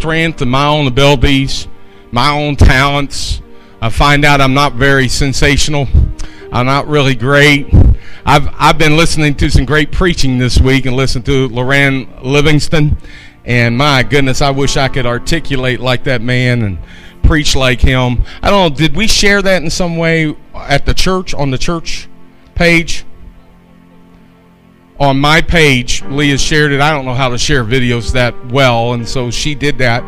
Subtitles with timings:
[0.00, 1.68] strength and my own abilities,
[2.10, 3.42] my own talents.
[3.82, 5.88] I find out I'm not very sensational.
[6.50, 7.68] I'm not really great.
[8.24, 12.96] I've I've been listening to some great preaching this week and listened to Loran Livingston,
[13.44, 16.78] and my goodness, I wish I could articulate like that man and
[17.22, 18.22] preach like him.
[18.42, 18.76] I don't know.
[18.78, 22.08] Did we share that in some way at the church on the church
[22.54, 23.04] page?
[25.00, 26.80] On my page, Leah shared it.
[26.80, 30.04] I don't know how to share videos that well, and so she did that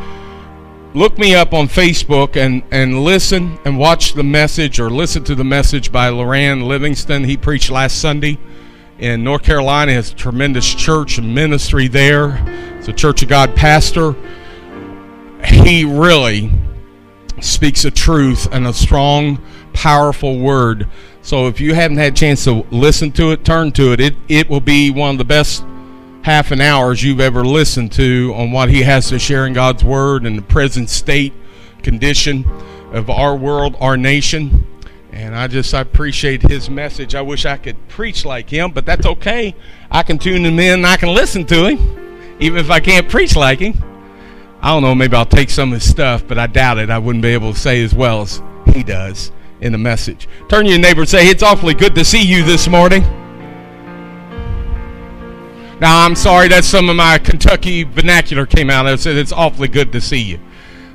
[0.95, 5.35] look me up on Facebook and, and listen and watch the message or listen to
[5.35, 7.25] the message by Loran Livingston.
[7.25, 8.39] He preached last Sunday
[8.99, 9.93] in North Carolina.
[9.93, 12.43] Has tremendous church and ministry there.
[12.79, 14.14] It's a Church of God pastor.
[15.45, 16.53] He really
[17.41, 20.89] speaks a truth and a strong, powerful word.
[21.22, 24.00] So if you haven't had a chance to listen to it, turn to it.
[24.00, 25.64] It it will be one of the best
[26.22, 29.85] half an hours you've ever listened to on what he has to share in God's
[29.85, 31.32] Word and the present state
[31.82, 32.44] condition
[32.92, 34.66] of our world, our nation.
[35.12, 37.14] And I just I appreciate his message.
[37.14, 39.54] I wish I could preach like him, but that's okay.
[39.92, 43.08] I can tune him in and I can listen to him, even if I can't
[43.08, 43.80] preach like him.
[44.60, 46.88] I don't know, maybe I'll take some of his stuff, but I doubt it.
[46.91, 49.30] I wouldn't be able to say as well as he does
[49.62, 50.28] in the message.
[50.48, 53.02] Turn your neighbor and say, It's awfully good to see you this morning.
[55.80, 58.86] Now, I'm sorry that some of my Kentucky vernacular came out.
[58.86, 60.38] I said it's awfully good to see you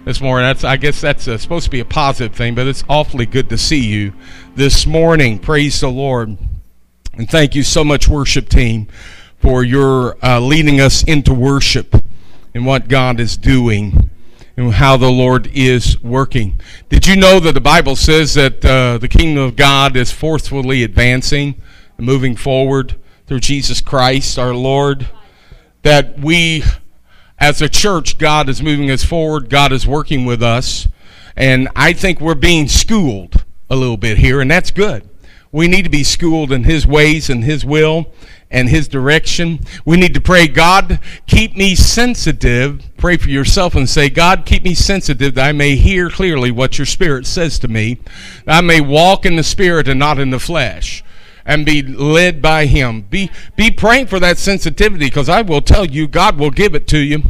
[0.05, 0.47] this morning.
[0.47, 3.49] That's I guess that's uh, supposed to be a positive thing, but it's awfully good
[3.49, 4.13] to see you
[4.55, 5.39] this morning.
[5.39, 6.37] Praise the Lord.
[7.13, 8.87] And thank you so much, worship team,
[9.39, 11.95] for your uh, leading us into worship
[12.53, 14.09] and what God is doing
[14.57, 16.59] and how the Lord is working.
[16.89, 20.83] Did you know that the Bible says that uh, the kingdom of God is forcefully
[20.83, 21.61] advancing,
[21.97, 22.95] moving forward?
[23.27, 25.07] through Jesus Christ our Lord,
[25.83, 26.63] that we,
[27.37, 30.87] as a church, God is moving us forward, God is working with us,
[31.35, 35.07] and I think we're being schooled a little bit here, and that's good.
[35.51, 38.13] We need to be schooled in His ways and His will
[38.49, 39.59] and His direction.
[39.85, 42.83] We need to pray, God, keep me sensitive.
[42.97, 46.77] Pray for yourself and say, God, keep me sensitive that I may hear clearly what
[46.77, 47.99] your Spirit says to me.
[48.45, 51.03] I may walk in the Spirit and not in the flesh
[51.47, 53.01] and be led by him.
[53.01, 56.87] Be be praying for that sensitivity because I will tell you God will give it
[56.89, 57.23] to you.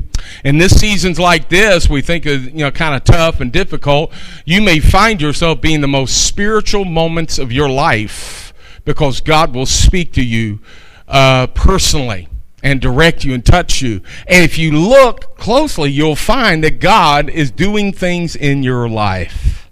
[0.43, 4.11] In this seasons like this, we think is you know kind of tough and difficult.
[4.43, 9.67] You may find yourself being the most spiritual moments of your life because God will
[9.67, 10.59] speak to you
[11.07, 12.27] uh, personally
[12.63, 14.01] and direct you and touch you.
[14.27, 19.69] And if you look closely, you'll find that God is doing things in your life.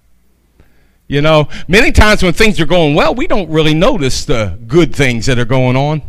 [1.08, 4.96] You know, many times when things are going well, we don't really notice the good
[4.96, 6.02] things that are going on.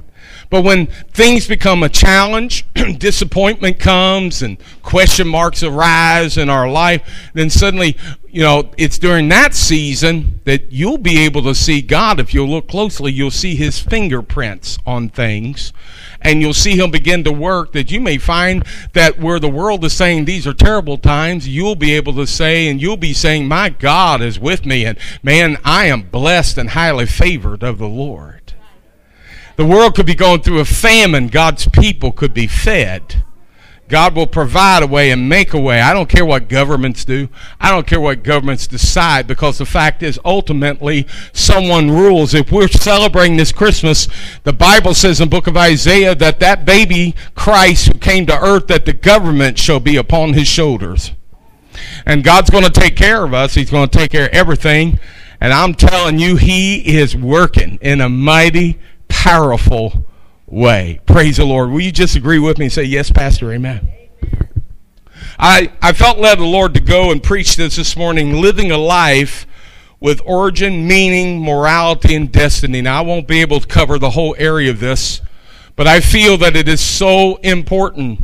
[0.50, 2.66] But when things become a challenge,
[2.98, 7.96] disappointment comes and question marks arise in our life, then suddenly,
[8.28, 12.20] you know, it's during that season that you'll be able to see God.
[12.20, 15.72] If you'll look closely, you'll see his fingerprints on things
[16.20, 19.84] and you'll see him begin to work that you may find that where the world
[19.84, 23.46] is saying these are terrible times, you'll be able to say and you'll be saying,
[23.46, 27.88] My God is with me, and man, I am blessed and highly favored of the
[27.88, 28.45] Lord.
[29.56, 33.22] The world could be going through a famine, God's people could be fed.
[33.88, 35.80] God will provide a way and make a way.
[35.80, 37.28] I don't care what governments do.
[37.60, 42.34] I don't care what governments decide because the fact is ultimately someone rules.
[42.34, 44.08] If we're celebrating this Christmas,
[44.42, 48.38] the Bible says in the book of Isaiah that that baby Christ who came to
[48.38, 51.12] earth that the government shall be upon his shoulders.
[52.04, 53.54] And God's going to take care of us.
[53.54, 54.98] He's going to take care of everything.
[55.40, 58.78] And I'm telling you, he is working in a mighty,
[59.26, 60.04] powerful
[60.46, 61.00] way.
[61.04, 61.70] Praise the Lord.
[61.70, 63.90] Will you just agree with me and say, Yes, Pastor, amen?
[65.36, 68.78] I, I felt led the Lord to go and preach this this morning, living a
[68.78, 69.44] life
[69.98, 72.80] with origin, meaning, morality, and destiny.
[72.82, 75.20] Now, I won't be able to cover the whole area of this,
[75.74, 78.20] but I feel that it is so important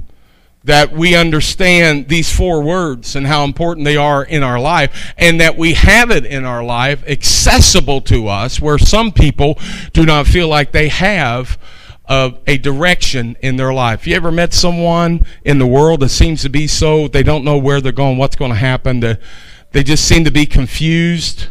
[0.64, 5.40] that we understand these four words and how important they are in our life, and
[5.40, 9.58] that we have it in our life accessible to us, where some people
[9.92, 11.58] do not feel like they have
[12.06, 14.06] of a direction in their life.
[14.06, 17.58] You ever met someone in the world that seems to be so they don't know
[17.58, 19.00] where they're going, what's going to happen?
[19.00, 21.48] they just seem to be confused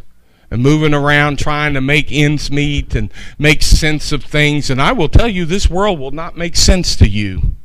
[0.51, 4.69] and moving around trying to make ends meet and make sense of things.
[4.69, 7.55] And I will tell you, this world will not make sense to you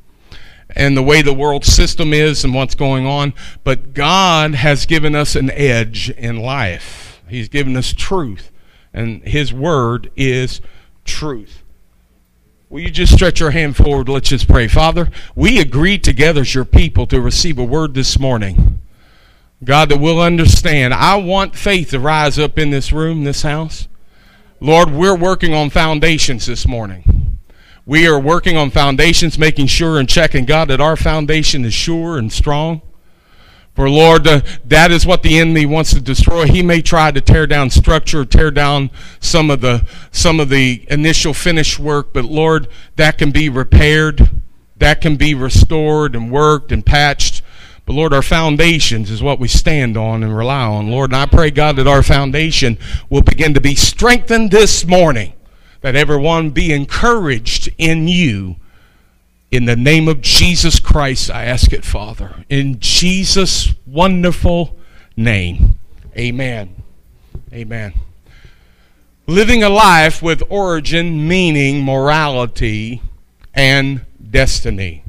[0.76, 3.32] and the way the world system is and what's going on.
[3.64, 7.22] But God has given us an edge in life.
[7.28, 8.52] He's given us truth,
[8.92, 10.60] and His Word is
[11.04, 11.64] truth.
[12.68, 14.08] Will you just stretch your hand forward?
[14.08, 14.68] Let's just pray.
[14.68, 18.80] Father, we agree together as your people to receive a word this morning.
[19.64, 20.92] God, that we'll understand.
[20.92, 23.88] I want faith to rise up in this room, this house.
[24.60, 27.15] Lord, we're working on foundations this morning.
[27.86, 32.18] We are working on foundations, making sure and checking, God, that our foundation is sure
[32.18, 32.82] and strong.
[33.76, 36.46] For Lord, uh, that is what the enemy wants to destroy.
[36.46, 38.90] He may try to tear down structure, tear down
[39.20, 44.30] some of the some of the initial finished work, but Lord, that can be repaired,
[44.78, 47.42] that can be restored and worked and patched.
[47.84, 50.90] But Lord, our foundations is what we stand on and rely on.
[50.90, 52.78] Lord, and I pray, God, that our foundation
[53.10, 55.34] will begin to be strengthened this morning,
[55.80, 58.56] that everyone be encouraged in you
[59.50, 62.44] in the name of Jesus Christ, I ask it, Father.
[62.48, 64.76] In Jesus' wonderful
[65.16, 65.78] name.
[66.16, 66.82] Amen.
[67.52, 67.94] Amen.
[69.26, 73.02] Living a life with origin, meaning, morality,
[73.54, 75.04] and destiny.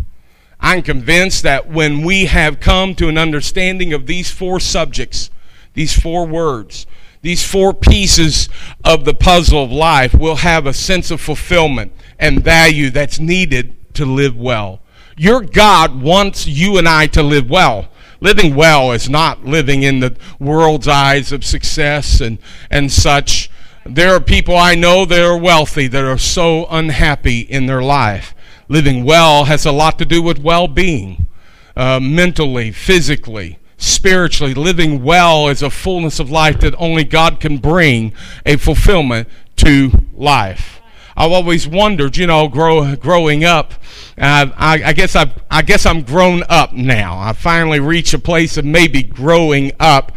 [0.59, 5.29] I'm convinced that when we have come to an understanding of these four subjects,
[5.73, 6.87] these four words,
[7.21, 8.49] these four pieces
[8.83, 13.75] of the puzzle of life, we'll have a sense of fulfillment and value that's needed
[13.95, 14.81] to live well.
[15.17, 17.89] Your God wants you and I to live well.
[18.19, 22.37] Living well is not living in the world's eyes of success and,
[22.69, 23.49] and such.
[23.85, 28.33] There are people I know that are wealthy that are so unhappy in their life.
[28.67, 31.27] Living well has a lot to do with well being,
[31.75, 34.53] uh, mentally, physically, spiritually.
[34.53, 38.13] Living well is a fullness of life that only God can bring
[38.45, 40.81] a fulfillment to life.
[41.15, 43.73] I've always wondered, you know, grow, growing up.
[44.19, 47.17] Uh, I, I, guess I've, I guess I'm grown up now.
[47.17, 50.15] I finally reached a place of maybe growing up,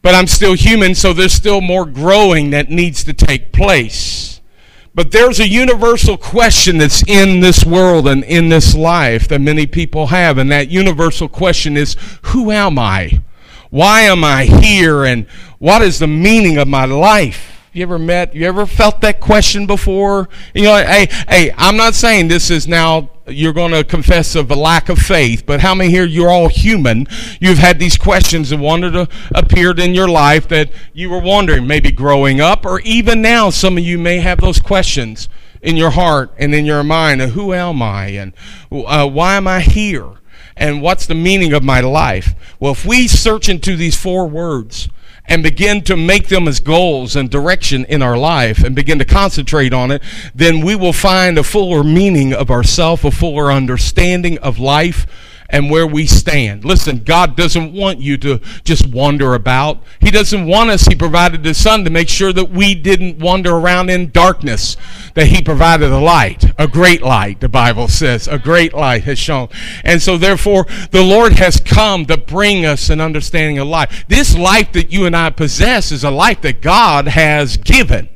[0.00, 4.37] but I'm still human, so there's still more growing that needs to take place.
[4.98, 9.64] But there's a universal question that's in this world and in this life that many
[9.64, 13.22] people have, and that universal question is, who am I?
[13.70, 15.04] Why am I here?
[15.04, 15.28] And
[15.60, 17.57] what is the meaning of my life?
[17.78, 20.28] You ever met, you ever felt that question before?
[20.52, 24.50] You know, hey, hey, I'm not saying this is now you're going to confess of
[24.50, 27.06] a lack of faith, but how many here, you're all human,
[27.38, 31.68] you've had these questions that wanted to appeared in your life that you were wondering,
[31.68, 35.28] maybe growing up, or even now, some of you may have those questions
[35.62, 38.32] in your heart and in your mind of who am I and
[38.72, 40.14] uh, why am I here?
[40.56, 42.34] And what's the meaning of my life?
[42.58, 44.88] Well, if we search into these four words,
[45.28, 49.04] and begin to make them as goals and direction in our life and begin to
[49.04, 50.02] concentrate on it,
[50.34, 55.06] then we will find a fuller meaning of ourself, a fuller understanding of life
[55.50, 56.64] and where we stand.
[56.64, 59.82] Listen, God doesn't want you to just wander about.
[60.00, 60.86] He doesn't want us.
[60.86, 64.76] He provided the sun to make sure that we didn't wander around in darkness,
[65.14, 68.28] that He provided a light, a great light, the Bible says.
[68.28, 69.48] A great light has shone.
[69.84, 74.04] And so, therefore, the Lord has come to bring us an understanding of life.
[74.08, 78.08] This life that you and I possess is a life that God has given.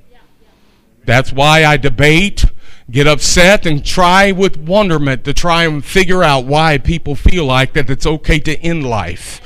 [1.05, 2.45] That's why I debate
[2.93, 7.73] get upset and try with wonderment to try and figure out why people feel like
[7.73, 9.41] that it's okay to end life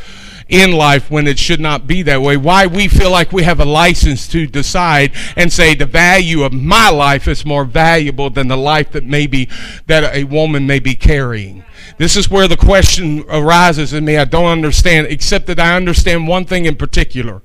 [0.48, 2.36] in life when it should not be that way.
[2.36, 6.52] Why we feel like we have a license to decide and say the value of
[6.52, 9.48] my life is more valuable than the life that maybe
[9.86, 11.64] that a woman may be carrying.
[11.98, 14.18] This is where the question arises in me.
[14.18, 17.40] I don't understand, except that I understand one thing in particular.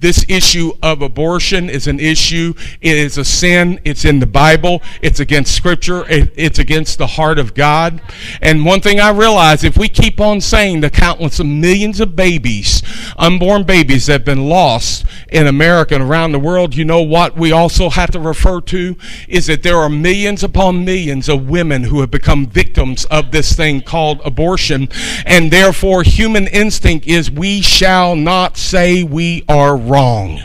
[0.00, 2.52] This issue of abortion is an issue.
[2.82, 3.80] It is a sin.
[3.82, 4.82] It's in the Bible.
[5.00, 6.04] It's against Scripture.
[6.08, 8.02] It's against the heart of God.
[8.42, 12.14] And one thing I realize, if we keep on saying the countless of millions of
[12.14, 12.82] babies,
[13.16, 17.38] unborn babies that have been lost in America and around the world, you know what
[17.38, 18.96] we also have to refer to
[19.28, 23.54] is that there are millions upon millions of women who have become victims of this
[23.56, 24.88] thing called abortion.
[25.24, 30.42] And therefore, human instinct is we shall not say we are wrong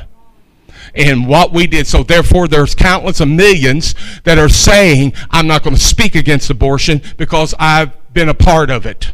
[0.93, 1.87] in what we did.
[1.87, 6.51] So therefore, there's countless of millions that are saying, I'm not going to speak against
[6.51, 9.13] abortion because I've been a part of it.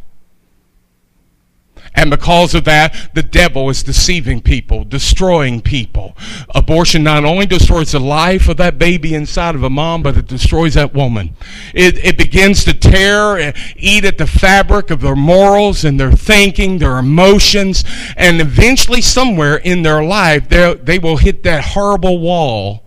[1.96, 6.16] And because of that, the devil is deceiving people, destroying people.
[6.54, 10.28] Abortion not only destroys the life of that baby inside of a mom, but it
[10.28, 11.36] destroys that woman.
[11.74, 16.12] It, it begins to tear, and eat at the fabric of their morals and their
[16.12, 17.84] thinking, their emotions,
[18.18, 22.84] and eventually somewhere in their life, they will hit that horrible wall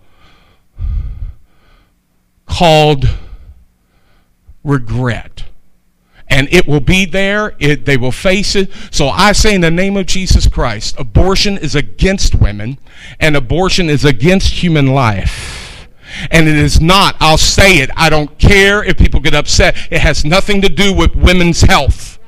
[2.45, 3.09] called
[4.63, 5.48] regret
[6.29, 7.55] and it will be there.
[7.59, 8.71] It, they will face it.
[8.91, 12.77] So I say in the name of Jesus Christ, abortion is against women
[13.19, 15.87] and abortion is against human life.
[16.31, 19.75] And it is not, I'll say it, I don't care if people get upset.
[19.91, 22.18] It has nothing to do with women's health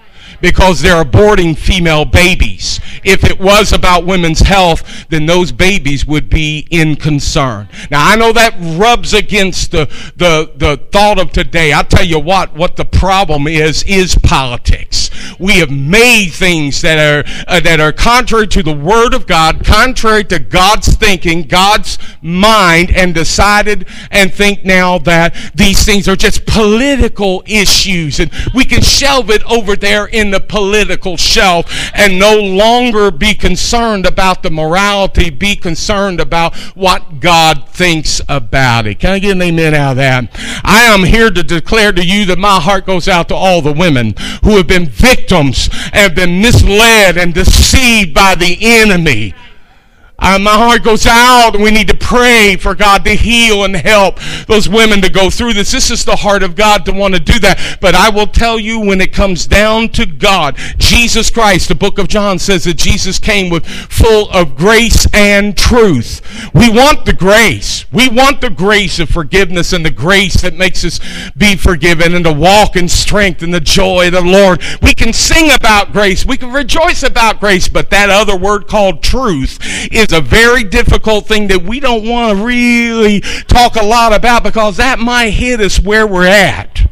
[0.41, 2.79] because they're aborting female babies.
[3.03, 7.69] If it was about women's health, then those babies would be in concern.
[7.89, 11.71] Now, I know that rubs against the, the, the thought of today.
[11.71, 15.10] I'll tell you what, what the problem is, is politics.
[15.39, 19.65] We have made things that are, uh, that are contrary to the Word of God,
[19.65, 26.15] contrary to God's thinking, God's mind, and decided and think now that these things are
[26.15, 32.19] just political issues and we can shelve it over there in the political shelf and
[32.19, 39.00] no longer be concerned about the morality, be concerned about what God thinks about it.
[39.00, 40.29] Can I get an amen out of that?
[40.63, 43.73] I am here to declare to you that my heart goes out to all the
[43.73, 49.33] women who have been victims and have been misled and deceived by the enemy.
[50.21, 54.19] Uh, my heart goes out, we need to pray for God to heal and help
[54.47, 55.71] those women to go through this.
[55.71, 57.79] This is the heart of God to want to do that.
[57.81, 61.97] But I will tell you, when it comes down to God, Jesus Christ, the book
[61.97, 66.21] of John says that Jesus came with full of grace and truth.
[66.53, 67.91] We want the grace.
[67.91, 70.99] We want the grace of forgiveness and the grace that makes us
[71.35, 74.61] be forgiven and to walk in strength and the joy of the Lord.
[74.81, 76.25] We can sing about grace.
[76.25, 77.67] We can rejoice about grace.
[77.67, 79.57] But that other word called truth
[79.91, 84.43] is a very difficult thing that we don't want to really talk a lot about
[84.43, 86.89] because that might hit us where we're at.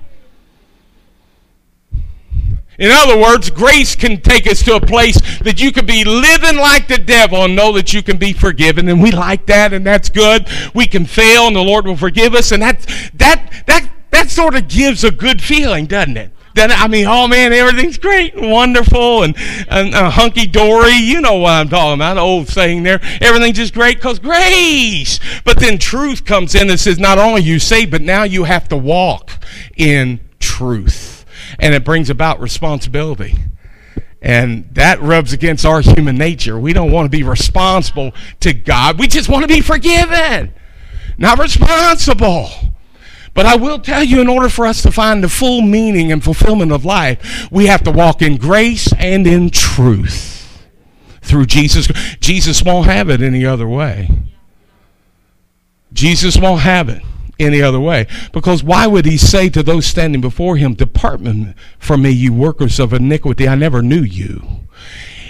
[2.80, 6.56] In other words, grace can take us to a place that you can be living
[6.56, 8.88] like the devil and know that you can be forgiven.
[8.88, 10.48] And we like that, and that's good.
[10.74, 12.54] We can fail, and the Lord will forgive us.
[12.54, 12.80] And that,
[13.16, 16.32] that, that, that sort of gives a good feeling, doesn't it?
[16.60, 19.34] Then I mean, oh man, everything's great and wonderful and,
[19.70, 20.92] and uh, hunky dory.
[20.92, 22.18] You know what I'm talking about?
[22.18, 23.00] Old saying there.
[23.22, 25.22] Everything's just great because grace.
[25.46, 28.68] But then truth comes in and says, not only you saved, but now you have
[28.68, 29.32] to walk
[29.78, 31.24] in truth,
[31.60, 33.36] and it brings about responsibility.
[34.22, 36.60] And that rubs against our human nature.
[36.60, 38.12] We don't want to be responsible
[38.42, 39.00] to God.
[39.00, 40.54] We just want to be forgiven,
[41.18, 42.50] not responsible.
[43.40, 46.22] But I will tell you, in order for us to find the full meaning and
[46.22, 50.62] fulfillment of life, we have to walk in grace and in truth
[51.22, 51.88] through Jesus.
[52.20, 54.10] Jesus won't have it any other way.
[55.94, 57.02] Jesus won't have it
[57.40, 58.08] any other way.
[58.34, 61.22] Because why would he say to those standing before him, Depart
[61.78, 64.46] from me, you workers of iniquity, I never knew you.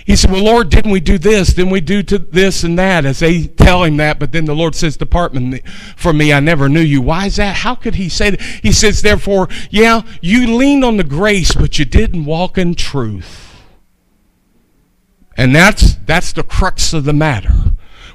[0.09, 1.53] He said, Well, Lord, didn't we do this?
[1.53, 3.05] Didn't we do to this and that?
[3.05, 5.33] As they tell him that, but then the Lord says, Depart
[5.95, 6.99] from me, I never knew you.
[6.99, 7.57] Why is that?
[7.57, 8.41] How could he say that?
[8.41, 13.61] He says, Therefore, yeah, you leaned on the grace, but you didn't walk in truth.
[15.37, 17.53] And that's that's the crux of the matter.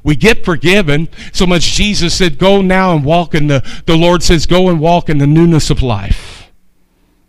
[0.03, 4.25] We get forgiven so much Jesus said, Go now and walk in the the Lord
[4.25, 6.44] says, Go and walk in the newness of life.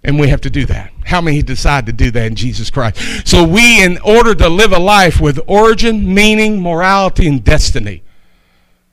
[0.06, 0.92] And we have to do that.
[1.06, 3.28] How many decide to do that in Jesus Christ?
[3.28, 8.04] So we, in order to live a life with origin, meaning, morality, and destiny,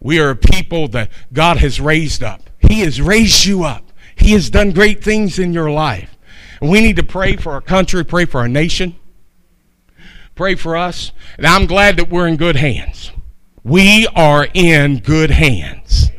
[0.00, 2.48] we are a people that God has raised up.
[2.58, 3.92] He has raised you up.
[4.16, 6.16] He has done great things in your life.
[6.62, 8.96] And we need to pray for our country, pray for our nation,
[10.34, 11.12] pray for us.
[11.36, 13.12] And I'm glad that we're in good hands.
[13.62, 16.10] We are in good hands.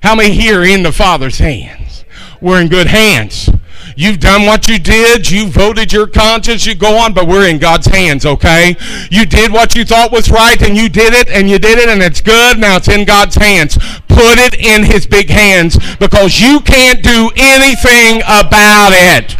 [0.00, 2.04] How many here are in the Father's hands?
[2.40, 3.50] We're in good hands.
[3.98, 5.28] You've done what you did.
[5.28, 6.64] You voted your conscience.
[6.64, 8.76] You go on, but we're in God's hands, okay?
[9.10, 11.88] You did what you thought was right, and you did it, and you did it,
[11.88, 12.60] and it's good.
[12.60, 13.76] Now it's in God's hands.
[14.06, 19.34] Put it in His big hands because you can't do anything about it.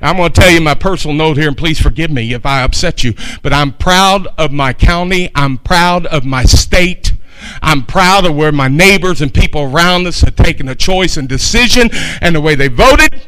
[0.00, 2.62] I'm going to tell you my personal note here, and please forgive me if I
[2.62, 5.28] upset you, but I'm proud of my county.
[5.34, 7.14] I'm proud of my state.
[7.62, 11.28] I'm proud of where my neighbors and people around us have taken a choice and
[11.28, 13.26] decision and the way they voted.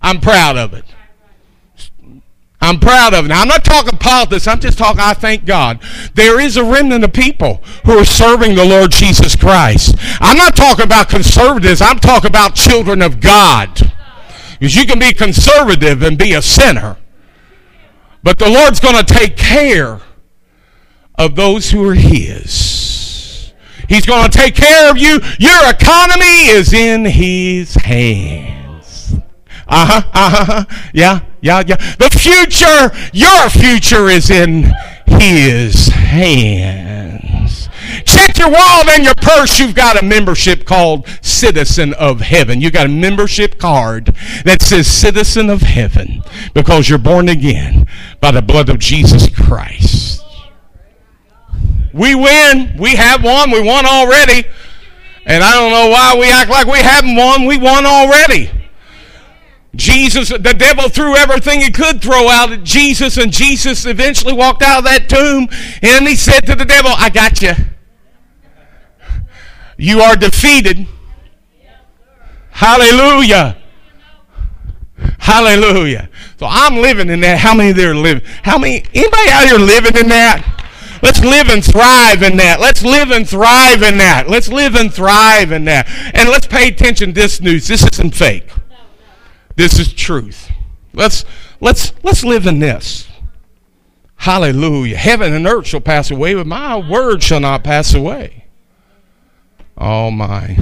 [0.00, 0.84] I'm proud of it.
[2.60, 3.28] I'm proud of it.
[3.28, 4.46] Now, I'm not talking politics.
[4.46, 5.80] I'm just talking, I thank God.
[6.14, 9.94] There is a remnant of people who are serving the Lord Jesus Christ.
[10.20, 11.82] I'm not talking about conservatives.
[11.82, 13.92] I'm talking about children of God.
[14.58, 16.96] Because you can be conservative and be a sinner.
[18.22, 20.00] But the Lord's going to take care
[21.16, 22.85] of those who are His.
[23.88, 25.20] He's going to take care of you.
[25.38, 29.14] Your economy is in His hands.
[29.68, 31.76] Uh huh, uh huh, yeah, yeah, yeah.
[31.96, 34.72] The future, your future is in
[35.06, 37.68] His hands.
[38.04, 39.58] Check your wallet and your purse.
[39.58, 42.60] You've got a membership called Citizen of Heaven.
[42.60, 44.14] You've got a membership card
[44.44, 46.22] that says Citizen of Heaven
[46.54, 47.86] because you're born again
[48.20, 50.25] by the blood of Jesus Christ.
[51.96, 52.76] We win.
[52.78, 53.50] We have won.
[53.50, 54.46] We won already.
[55.24, 57.46] And I don't know why we act like we haven't won.
[57.46, 58.50] We won already.
[59.74, 64.62] Jesus, the devil threw everything he could throw out at Jesus, and Jesus eventually walked
[64.62, 65.48] out of that tomb
[65.82, 67.52] and he said to the devil, I got you.
[69.76, 70.86] You are defeated.
[72.50, 73.58] Hallelujah.
[75.18, 76.08] Hallelujah.
[76.38, 77.38] So I'm living in that.
[77.38, 78.24] How many there live?
[78.42, 78.82] How many?
[78.94, 80.55] Anybody out here living in that?
[81.06, 82.58] Let's live and thrive in that.
[82.58, 84.28] Let's live and thrive in that.
[84.28, 85.88] Let's live and thrive in that.
[86.12, 87.68] And let's pay attention to this news.
[87.68, 88.50] This isn't fake.
[89.54, 90.50] This is truth.
[90.92, 91.24] Let's
[91.60, 93.06] let's let's live in this.
[94.16, 94.96] Hallelujah.
[94.96, 98.46] Heaven and earth shall pass away, but my word shall not pass away.
[99.78, 100.58] Oh my.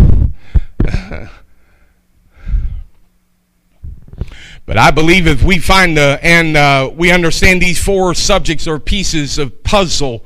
[4.66, 8.78] But I believe if we find the, and uh, we understand these four subjects or
[8.78, 10.24] pieces of puzzle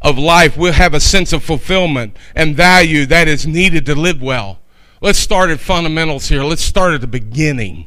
[0.00, 4.22] of life, we'll have a sense of fulfillment and value that is needed to live
[4.22, 4.60] well.
[5.00, 6.44] Let's start at fundamentals here.
[6.44, 7.86] Let's start at the beginning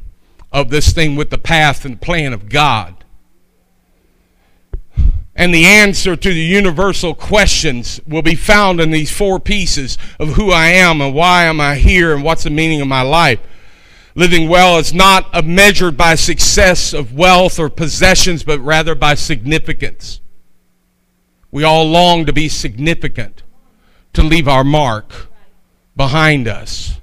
[0.52, 3.04] of this thing with the path and plan of God.
[5.36, 10.34] And the answer to the universal questions will be found in these four pieces of
[10.34, 13.40] who I am and why am I here and what's the meaning of my life.
[14.16, 20.22] Living well is not measured by success of wealth or possessions, but rather by significance.
[21.50, 23.42] We all long to be significant,
[24.14, 25.30] to leave our mark
[25.96, 27.00] behind us.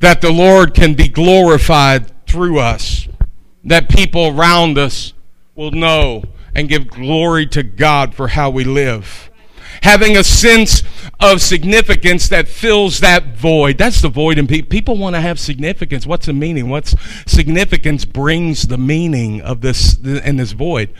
[0.00, 3.08] That the Lord can be glorified through us,
[3.64, 5.14] that people around us
[5.54, 6.22] will know
[6.54, 9.25] and give glory to God for how we live
[9.82, 10.82] having a sense
[11.20, 13.78] of significance that fills that void.
[13.78, 14.68] That's the void in people.
[14.68, 16.06] People want to have significance.
[16.06, 16.68] What's the meaning?
[16.68, 16.94] What's
[17.26, 20.92] significance brings the meaning of this in this void.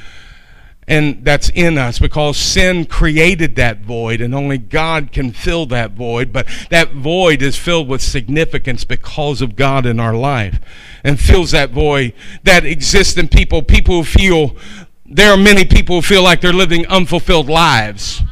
[0.89, 5.93] And that's in us because sin created that void and only God can fill that
[5.93, 6.33] void.
[6.33, 10.61] But that void is filled with significance because of God in our life
[11.03, 12.15] and fills that void
[12.45, 13.63] that exists in people.
[13.63, 14.57] People who feel,
[15.05, 18.23] there are many people who feel like they're living unfulfilled lives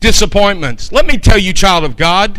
[0.00, 0.90] disappointments.
[0.90, 2.38] Let me tell you, child of God,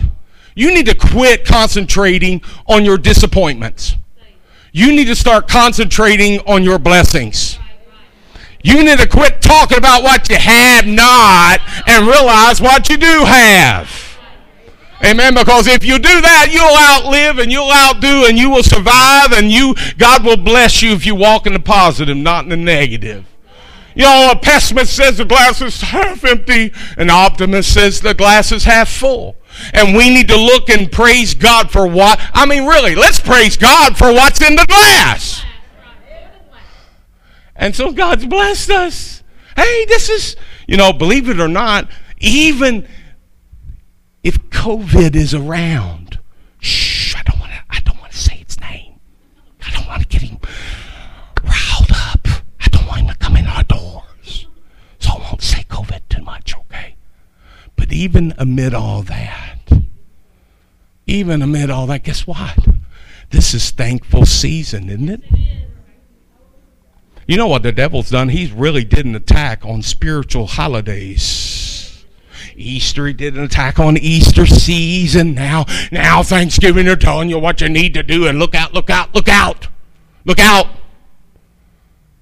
[0.55, 3.95] you need to quit concentrating on your disappointments.
[4.73, 7.59] You need to start concentrating on your blessings.
[8.63, 13.25] You need to quit talking about what you have not and realize what you do
[13.25, 13.89] have.
[15.03, 15.33] Amen.
[15.33, 19.51] Because if you do that, you'll outlive and you'll outdo and you will survive and
[19.51, 23.25] you God will bless you if you walk in the positive, not in the negative.
[24.01, 28.51] You know, a pessimist says the glass is half empty, an optimist says the glass
[28.51, 29.35] is half full.
[29.75, 33.57] And we need to look and praise God for what, I mean, really, let's praise
[33.57, 35.45] God for what's in the glass.
[37.55, 39.21] And so God's blessed us.
[39.55, 40.35] Hey, this is,
[40.67, 41.87] you know, believe it or not,
[42.17, 42.87] even
[44.23, 46.17] if COVID is around,
[46.59, 48.99] shh, I don't want to, I don't want to say its name.
[49.63, 50.39] I don't want to get him
[51.43, 52.27] riled up.
[52.59, 54.47] I don't want him to come in our doors.
[54.99, 56.95] So I won't say COVID too much, okay?
[57.75, 59.59] But even amid all that,
[61.05, 62.57] even amid all that, guess what?
[63.29, 65.21] This is thankful season, isn't it?
[67.27, 68.29] You know what the devil's done?
[68.29, 72.03] He's really did an attack on spiritual holidays.
[72.55, 75.35] Easter, he did an attack on Easter season.
[75.35, 78.89] Now, now Thanksgiving, they're telling you what you need to do and look out, look
[78.89, 79.67] out, look out,
[80.25, 80.67] look out.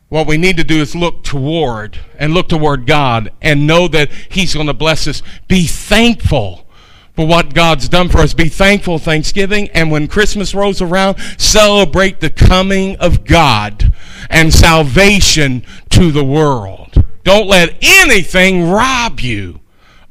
[0.10, 4.12] What we need to do is look toward and look toward God and know that
[4.12, 5.22] He's going to bless us.
[5.48, 6.68] Be thankful
[7.16, 8.34] for what God's done for us.
[8.34, 13.94] Be thankful, Thanksgiving, and when Christmas rolls around, celebrate the coming of God
[14.30, 17.06] and salvation to the world.
[17.24, 19.60] Don't let anything rob you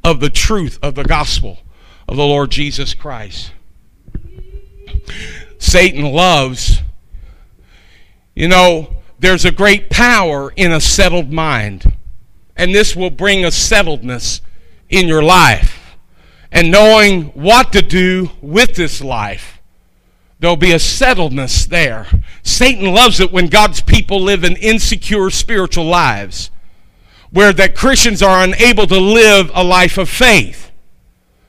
[0.03, 1.59] of the truth of the gospel
[2.07, 3.51] of the Lord Jesus Christ.
[5.57, 6.81] Satan loves,
[8.33, 11.93] you know, there's a great power in a settled mind.
[12.55, 14.41] And this will bring a settledness
[14.89, 15.95] in your life.
[16.51, 19.61] And knowing what to do with this life,
[20.39, 22.07] there'll be a settledness there.
[22.43, 26.49] Satan loves it when God's people live in insecure spiritual lives,
[27.29, 30.71] where that Christians are unable to live a life of faith.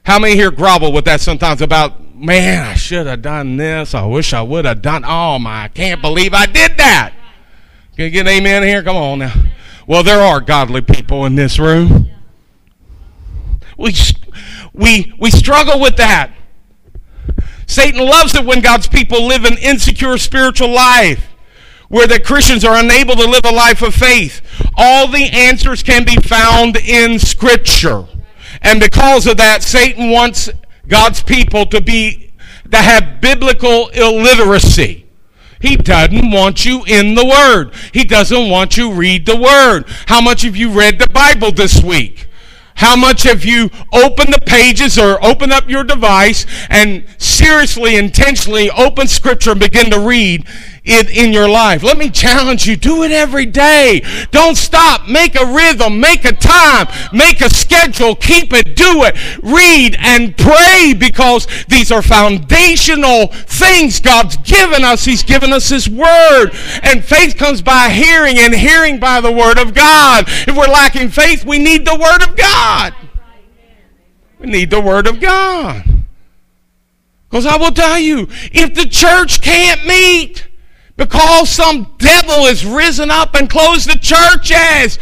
[0.04, 3.94] How many here grovel with that sometimes about, man, I should have done this.
[3.94, 5.04] I wish I would have done.
[5.06, 7.14] Oh my, I can't believe I did that.
[8.00, 8.82] Can you get an amen here?
[8.82, 9.34] Come on now.
[9.86, 12.08] Well, there are godly people in this room.
[13.76, 13.92] We,
[14.72, 16.32] we, we struggle with that.
[17.66, 21.28] Satan loves it when God's people live an insecure spiritual life
[21.90, 24.40] where the Christians are unable to live a life of faith.
[24.78, 28.06] All the answers can be found in Scripture.
[28.62, 30.48] And because of that, Satan wants
[30.88, 32.32] God's people to be
[32.70, 34.99] to have biblical illiteracy.
[35.60, 37.74] He doesn't want you in the Word.
[37.92, 39.84] He doesn't want you read the Word.
[40.06, 42.26] How much have you read the Bible this week?
[42.76, 48.70] How much have you opened the pages or opened up your device and seriously, intentionally
[48.70, 50.46] open Scripture and begin to read
[50.90, 51.82] it in your life?
[51.82, 54.02] Let me challenge you do it every day.
[54.30, 55.08] Don't stop.
[55.08, 59.16] Make a rhythm, make a time, make a schedule, keep it, do it.
[59.42, 65.04] Read and pray because these are foundational things God's given us.
[65.04, 66.50] He's given us His Word.
[66.82, 70.24] And faith comes by hearing, and hearing by the Word of God.
[70.26, 72.94] If we're lacking faith, we need the Word of God.
[74.38, 75.84] We need the Word of God.
[77.28, 80.48] Because I will tell you, if the church can't meet
[81.00, 84.98] because some devil has risen up and closed the churches,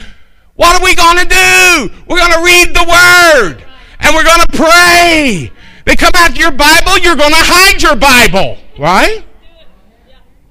[0.55, 1.91] what are we going to do?
[2.07, 3.65] We're going to read the Word
[3.99, 5.51] and we're going to pray.
[5.87, 9.25] They come after your Bible, you're going to hide your Bible, right?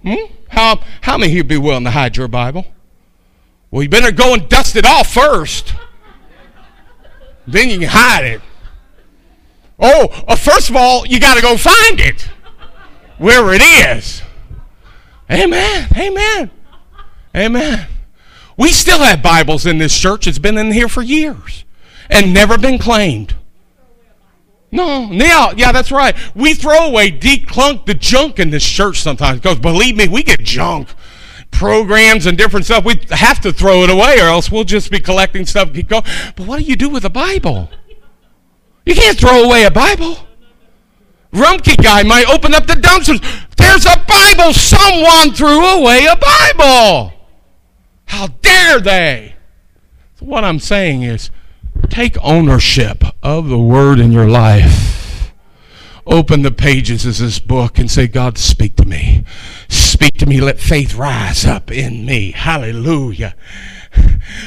[0.04, 0.34] Hmm?
[0.50, 2.66] How, how many of you be willing to hide your Bible?
[3.72, 5.74] Well, you better go and dust it off first.
[7.48, 8.42] Then you can hide it.
[9.80, 12.28] Oh, uh, first of all, you got to go find it
[13.18, 14.24] where it is.
[15.30, 15.88] Amen.
[15.98, 16.52] Amen.
[17.36, 17.88] Amen.
[18.56, 20.26] We still have Bibles in this church.
[20.26, 21.66] It's been in here for years
[22.10, 23.36] and never been claimed.
[24.72, 26.16] No, yeah, yeah, that's right.
[26.36, 30.42] We throw away, declunk the junk in this church sometimes because believe me, we get
[30.42, 30.90] junk
[31.52, 35.00] programs and different stuff, we have to throw it away or else we'll just be
[35.00, 36.04] collecting stuff keep going.
[36.36, 37.70] But what do you do with a Bible?
[38.86, 40.18] You can't throw away a Bible.
[41.34, 43.47] Rumpke guy might open up the dumpsters.
[43.68, 44.54] There's a Bible.
[44.54, 47.14] Someone threw away a Bible.
[48.06, 49.36] How dare they?
[50.16, 51.30] So what I'm saying is
[51.90, 54.88] take ownership of the word in your life
[56.08, 59.26] open the pages of this book and say, God, speak to me.
[59.68, 60.40] Speak to me.
[60.40, 62.32] Let faith rise up in me.
[62.32, 63.36] Hallelujah.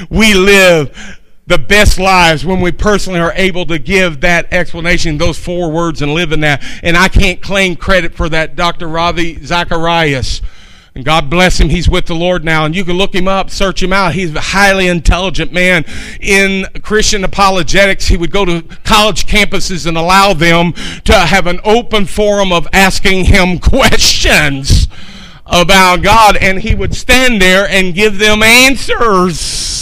[0.09, 1.19] We live
[1.50, 6.00] the best lives when we personally are able to give that explanation, those four words,
[6.00, 6.62] and live in that.
[6.84, 8.86] And I can't claim credit for that, Dr.
[8.86, 10.42] Ravi Zacharias.
[10.94, 11.68] And God bless him.
[11.68, 12.64] He's with the Lord now.
[12.64, 14.14] And you can look him up, search him out.
[14.14, 15.84] He's a highly intelligent man
[16.20, 18.06] in Christian apologetics.
[18.06, 20.72] He would go to college campuses and allow them
[21.04, 24.86] to have an open forum of asking him questions
[25.46, 26.36] about God.
[26.36, 29.79] And he would stand there and give them answers.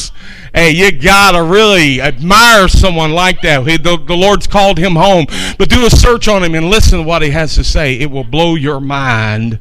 [0.55, 3.67] Hey, you gotta really admire someone like that.
[3.67, 5.27] He, the, the Lord's called him home.
[5.59, 7.99] But do a search on him and listen to what he has to say.
[7.99, 9.59] It will blow your mind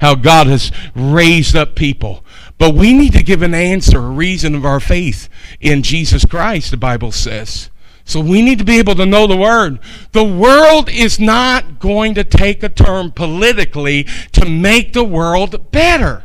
[0.00, 2.24] how God has raised up people.
[2.58, 5.28] But we need to give an answer, a reason of our faith
[5.60, 7.70] in Jesus Christ, the Bible says.
[8.04, 9.80] So we need to be able to know the Word.
[10.12, 16.24] The world is not going to take a turn politically to make the world better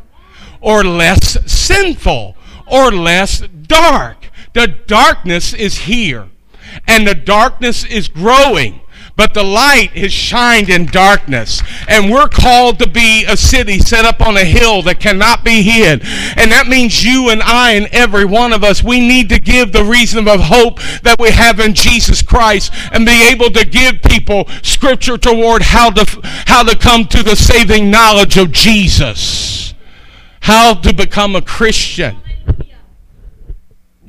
[0.61, 2.37] or less sinful
[2.67, 4.29] or less dark.
[4.53, 6.29] The darkness is here
[6.87, 8.81] and the darkness is growing
[9.15, 11.61] but the light is shined in darkness.
[11.87, 15.61] And we're called to be a city set up on a hill that cannot be
[15.61, 16.01] hid.
[16.37, 19.71] And that means you and I and every one of us, we need to give
[19.71, 24.01] the reason of hope that we have in Jesus Christ and be able to give
[24.01, 29.75] people scripture toward how to, how to come to the saving knowledge of Jesus.
[30.41, 32.20] How to become a Christian.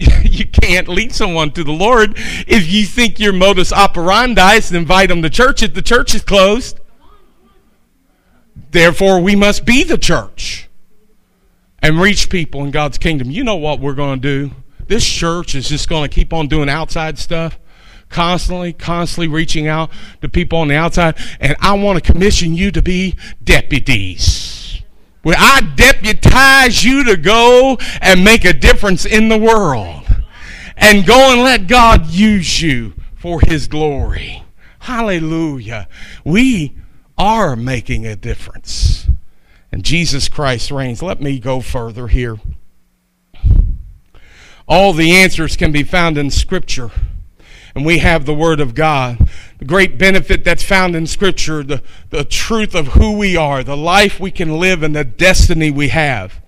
[0.24, 2.14] you can't lead someone to the Lord
[2.46, 6.14] if you think your modus operandi is to invite them to church if the church
[6.14, 6.80] is closed.
[8.70, 10.68] Therefore, we must be the church
[11.80, 13.30] and reach people in God's kingdom.
[13.30, 14.54] You know what we're going to do?
[14.86, 17.58] This church is just going to keep on doing outside stuff,
[18.08, 21.16] constantly, constantly reaching out to people on the outside.
[21.40, 24.61] And I want to commission you to be deputies
[25.22, 30.04] where I deputize you to go and make a difference in the world.
[30.76, 34.42] And go and let God use you for his glory.
[34.80, 35.86] Hallelujah.
[36.24, 36.74] We
[37.16, 39.06] are making a difference.
[39.70, 41.02] And Jesus Christ reigns.
[41.02, 42.38] Let me go further here.
[44.66, 46.90] All the answers can be found in Scripture
[47.74, 49.28] and we have the Word of God.
[49.58, 53.76] The great benefit that's found in Scripture, the, the truth of who we are, the
[53.76, 56.40] life we can live, and the destiny we have.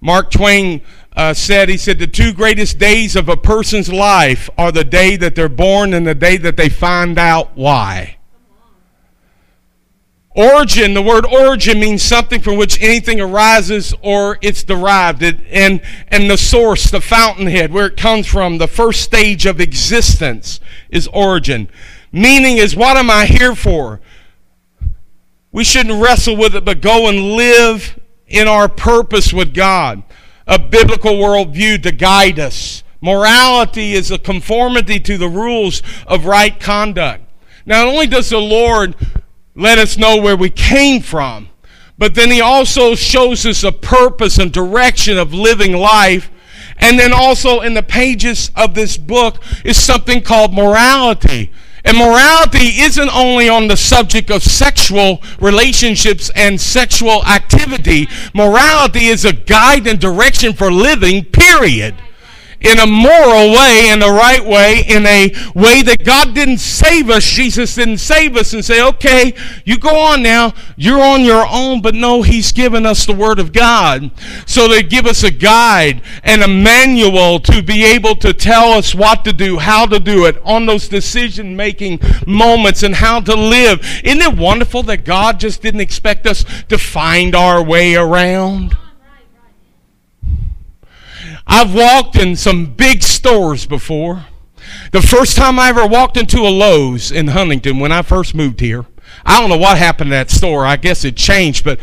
[0.00, 0.82] Mark Twain
[1.16, 5.16] uh, said, he said, the two greatest days of a person's life are the day
[5.16, 8.18] that they're born and the day that they find out why.
[10.36, 15.22] Origin, the word origin means something from which anything arises or it's derived.
[15.22, 19.62] It, and, and the source, the fountainhead, where it comes from, the first stage of
[19.62, 21.70] existence is origin.
[22.12, 24.02] Meaning is what am I here for?
[25.52, 30.02] We shouldn't wrestle with it, but go and live in our purpose with God.
[30.46, 32.84] A biblical worldview to guide us.
[33.00, 37.24] Morality is a conformity to the rules of right conduct.
[37.64, 38.94] Not only does the Lord
[39.56, 41.48] let us know where we came from.
[41.98, 46.30] But then he also shows us a purpose and direction of living life.
[46.76, 51.50] And then also in the pages of this book is something called morality.
[51.86, 58.08] And morality isn't only on the subject of sexual relationships and sexual activity.
[58.34, 61.94] Morality is a guide and direction for living, period
[62.66, 67.10] in a moral way, in the right way, in a way that God didn't save
[67.10, 67.24] us.
[67.24, 70.52] Jesus didn't save us and say, okay, you go on now.
[70.76, 71.80] You're on your own.
[71.80, 74.10] But no, He's given us the Word of God.
[74.46, 78.94] So they give us a guide and a manual to be able to tell us
[78.94, 83.34] what to do, how to do it on those decision making moments and how to
[83.34, 83.80] live.
[84.02, 88.76] Isn't it wonderful that God just didn't expect us to find our way around?
[91.46, 94.26] I've walked in some big stores before.
[94.92, 98.60] The first time I ever walked into a Lowe's in Huntington when I first moved
[98.60, 98.84] here,
[99.24, 100.66] I don't know what happened to that store.
[100.66, 101.78] I guess it changed, but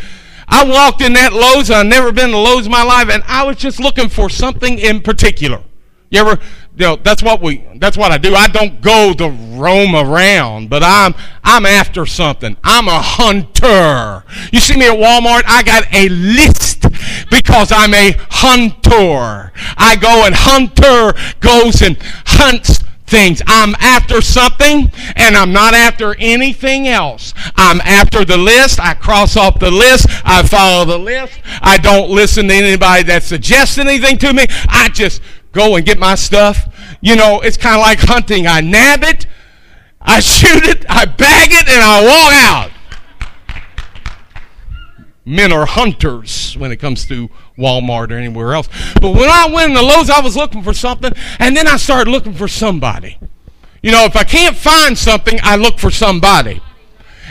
[0.48, 1.72] I walked in that Lowe's.
[1.72, 4.78] I've never been to Lowe's in my life, and I was just looking for something
[4.80, 5.64] in particular.
[6.10, 6.40] You ever,
[6.76, 8.34] you know, that's what we, that's what I do.
[8.34, 12.58] I don't go to roam around, but I'm, I'm after something.
[12.64, 14.24] I'm a hunter.
[14.52, 16.86] You see me at Walmart, I got a list
[17.30, 19.52] because I'm a hunter.
[19.78, 23.44] I go and hunter goes and hunts things.
[23.46, 27.36] I'm after something and I'm not after anything else.
[27.56, 28.80] I'm after the list.
[28.80, 30.08] I cross off the list.
[30.26, 31.40] I follow the list.
[31.62, 34.48] I don't listen to anybody that suggests anything to me.
[34.68, 35.22] I just
[35.54, 36.68] go and get my stuff.
[37.00, 38.46] You know, it's kind of like hunting.
[38.46, 39.26] I nab it,
[40.02, 42.72] I shoot it, I bag it, and I walk out.
[45.26, 48.68] Men are hunters when it comes to Walmart or anywhere else.
[49.00, 51.78] But when I went in the Lowe's, I was looking for something, and then I
[51.78, 53.18] started looking for somebody.
[53.82, 56.62] You know, if I can't find something, I look for somebody.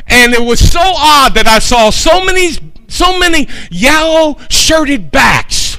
[0.07, 2.53] And it was so odd that I saw so many,
[2.89, 5.72] so many yellow shirted backs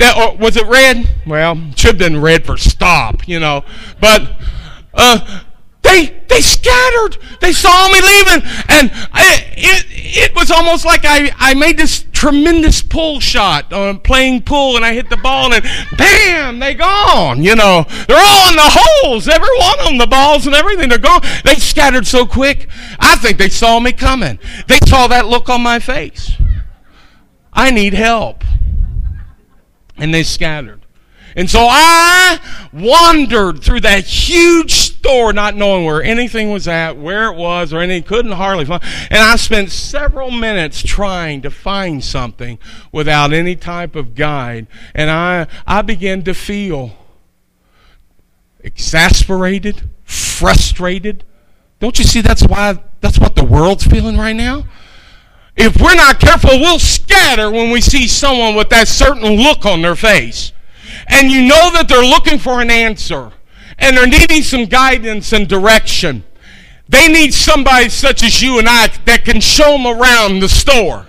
[0.00, 1.08] that or was it red?
[1.26, 3.64] Well, should have been red for stop, you know.
[4.00, 4.36] But
[4.92, 5.42] uh,
[5.82, 7.18] they they scattered.
[7.40, 12.04] They saw me leaving, and I, it it was almost like I I made this
[12.12, 15.64] tremendous pull shot on uh, playing pool, and I hit the ball, and
[15.96, 17.42] bam, they gone.
[17.42, 19.28] You know, they're all in the holes.
[19.28, 21.22] Every one of them, the balls and everything, they're gone.
[21.44, 22.68] They scattered so quick.
[22.98, 24.38] I think they saw me coming.
[24.66, 26.32] They saw that look on my face.
[27.52, 28.44] I need help
[30.00, 30.80] and they scattered.
[31.36, 32.38] And so I
[32.72, 37.80] wandered through that huge store, not knowing where anything was at, where it was, or
[37.80, 38.02] anything.
[38.02, 38.82] Couldn't hardly find.
[39.10, 42.58] And I spent several minutes trying to find something
[42.90, 44.66] without any type of guide.
[44.94, 46.96] And I, I began to feel
[48.60, 51.24] exasperated, frustrated.
[51.78, 54.64] Don't you see that's why that's what the world's feeling right now?
[55.60, 59.82] If we're not careful, we'll scatter when we see someone with that certain look on
[59.82, 60.52] their face.
[61.08, 63.30] And you know that they're looking for an answer
[63.78, 66.24] and they're needing some guidance and direction.
[66.88, 71.08] They need somebody such as you and I that can show them around the store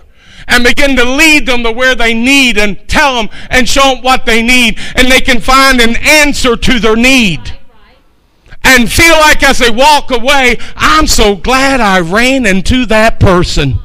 [0.49, 4.03] and begin to lead them to where they need and tell them and show them
[4.03, 7.57] what they need and they can find an answer to their need
[8.63, 13.79] and feel like as they walk away, I'm so glad I ran into that person.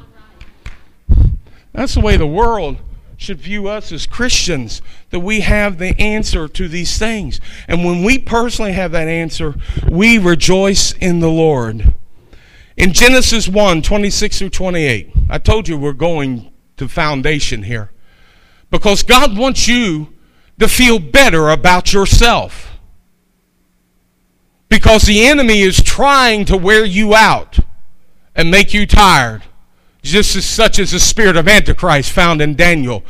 [1.77, 2.79] That's the way the world
[3.19, 7.39] should view us as Christians, that we have the answer to these things.
[7.69, 9.55] And when we personally have that answer,
[9.87, 11.95] we rejoice in the Lord.
[12.79, 17.91] In Genesis 1 26 through 28, I told you we're going to foundation here.
[18.71, 20.15] Because God wants you
[20.59, 22.79] to feel better about yourself.
[24.71, 27.59] Because the enemy is trying to wear you out
[28.35, 29.43] and make you tired
[30.07, 33.03] just as such as the spirit of Antichrist found in Daniel.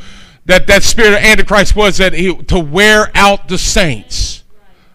[0.45, 4.43] That that spirit of Antichrist was that he, to wear out the saints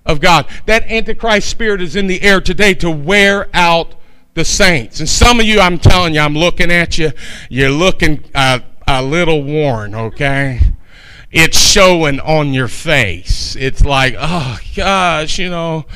[0.04, 0.46] of God.
[0.66, 3.94] That Antichrist spirit is in the air today to wear out
[4.34, 5.00] the saints.
[5.00, 7.12] And some of you, I'm telling you, I'm looking at you,
[7.50, 10.60] you're looking uh, a little worn, okay?
[11.30, 13.56] It's showing on your face.
[13.56, 15.86] It's like, oh gosh, you know,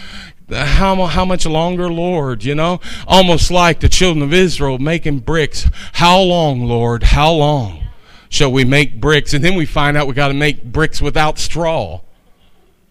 [0.50, 2.44] how, how much longer, Lord?
[2.44, 5.68] You know, almost like the children of Israel making bricks.
[5.94, 7.02] How long, Lord?
[7.02, 7.82] How long
[8.28, 9.32] shall we make bricks?
[9.34, 12.00] And then we find out we got to make bricks without straw.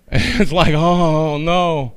[0.08, 1.94] And it's like, oh no.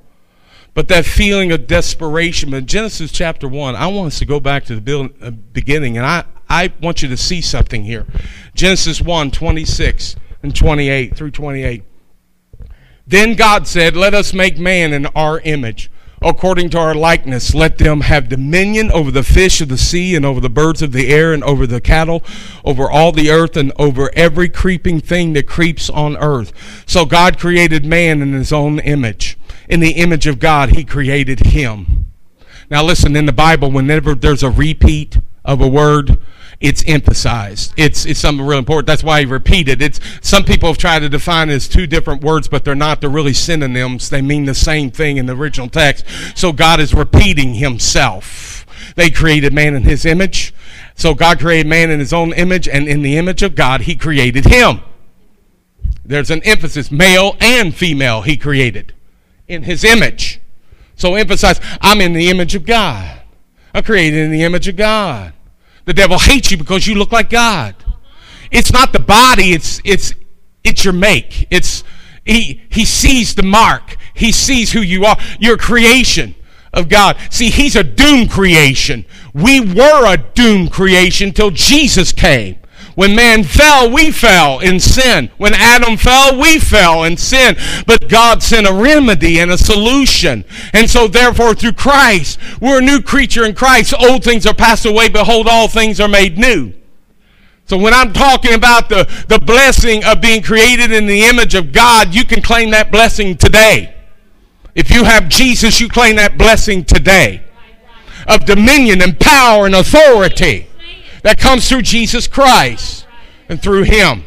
[0.75, 2.51] But that feeling of desperation.
[2.51, 6.07] But Genesis chapter 1, I want us to go back to the uh, beginning, and
[6.07, 8.07] I, I want you to see something here.
[8.55, 11.83] Genesis 1 26 and 28 through 28.
[13.09, 15.91] Then God said, Let us make man in our image,
[16.21, 17.55] according to our likeness.
[17.55, 20.93] Let them have dominion over the fish of the sea, and over the birds of
[20.93, 22.23] the air, and over the cattle,
[22.67, 26.53] over all the earth, and over every creeping thing that creeps on earth.
[26.87, 29.39] So God created man in his own image.
[29.71, 32.05] In the image of God, he created him.
[32.71, 35.17] Now, listen, in the Bible, whenever there's a repeat
[35.47, 36.19] of a word,
[36.61, 37.73] it's emphasized.
[37.77, 38.87] It's it's something real important.
[38.87, 39.81] That's why he repeated.
[39.81, 43.01] It's some people have tried to define it as two different words, but they're not.
[43.01, 44.11] They're really synonyms.
[44.11, 46.05] They mean the same thing in the original text.
[46.37, 48.67] So God is repeating himself.
[48.97, 50.53] They created man in his image.
[50.97, 53.95] So God created man in his own image, and in the image of God, he
[53.95, 54.81] created him.
[56.05, 58.95] There's an emphasis, male and female, he created
[59.47, 60.41] in his image.
[60.97, 63.21] So emphasize, I'm in the image of God.
[63.73, 65.35] I'm created in the image of God.
[65.89, 67.75] The devil hates you because you look like God.
[68.51, 70.13] It's not the body, it's it's
[70.63, 71.49] it's your make.
[71.51, 71.83] It's
[72.27, 73.97] he he sees the mark.
[74.13, 75.17] He sees who you are.
[75.41, 76.35] Your creation
[76.75, 77.17] of God.
[77.31, 79.07] See, he's a doomed creation.
[79.33, 82.58] We were a doomed creation till Jesus came.
[82.99, 85.31] When man fell, we fell in sin.
[85.39, 87.57] When Adam fell, we fell in sin.
[87.87, 90.45] But God sent a remedy and a solution.
[90.73, 93.95] And so, therefore, through Christ, we're a new creature in Christ.
[93.97, 95.09] Old things are passed away.
[95.09, 96.73] Behold, all things are made new.
[97.67, 101.71] So when I'm talking about the, the blessing of being created in the image of
[101.71, 103.95] God, you can claim that blessing today.
[104.75, 107.45] If you have Jesus, you claim that blessing today
[108.27, 110.68] of dominion and power and authority
[111.29, 113.07] that comes through Jesus Christ
[113.51, 114.25] and through him.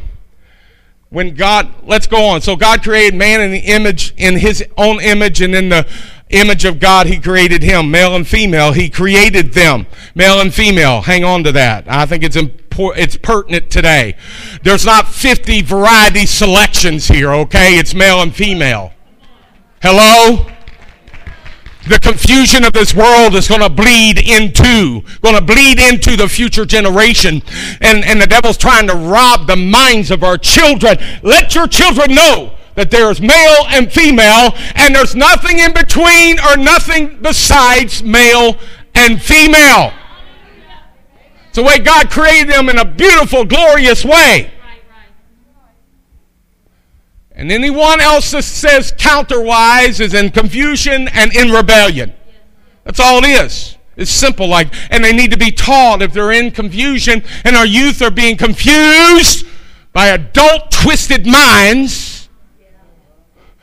[1.10, 2.42] When God, let's go on.
[2.42, 5.84] So God created man in the image, in his own image, and in the
[6.30, 8.70] image of God, he created him, male and female.
[8.70, 11.00] He created them, male and female.
[11.00, 11.86] Hang on to that.
[11.88, 14.14] I think it's important, it's pertinent today.
[14.62, 17.78] There's not 50 variety selections here, okay?
[17.80, 18.92] It's male and female.
[19.82, 20.51] Hello?
[21.88, 26.28] The confusion of this world is going to bleed into, going to bleed into the
[26.28, 27.42] future generation.
[27.80, 30.96] And, and the devil's trying to rob the minds of our children.
[31.22, 36.38] Let your children know that there is male and female, and there's nothing in between
[36.40, 38.56] or nothing besides male
[38.94, 39.92] and female.
[41.48, 44.52] It's the way God created them in a beautiful, glorious way.
[47.42, 52.14] And anyone else that says counterwise is in confusion and in rebellion.
[52.84, 53.76] That's all it is.
[53.96, 57.66] It's simple like, and they need to be taught if they're in confusion and our
[57.66, 59.44] youth are being confused
[59.92, 62.28] by adult twisted minds.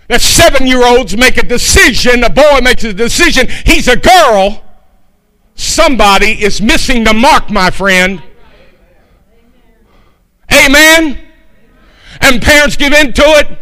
[0.10, 4.62] That seven year olds make a decision, a boy makes a decision, he's a girl.
[5.56, 8.22] Somebody is missing the mark, my friend.
[10.52, 11.30] Amen
[12.22, 13.58] and parents give in to it,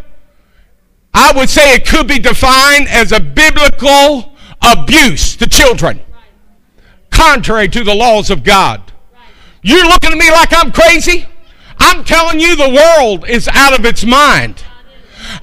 [1.20, 6.00] I would say it could be defined as a biblical abuse to children,
[7.10, 8.92] contrary to the laws of God.
[9.62, 11.26] You're looking at me like I'm crazy?
[11.80, 14.62] I'm telling you the world is out of its mind.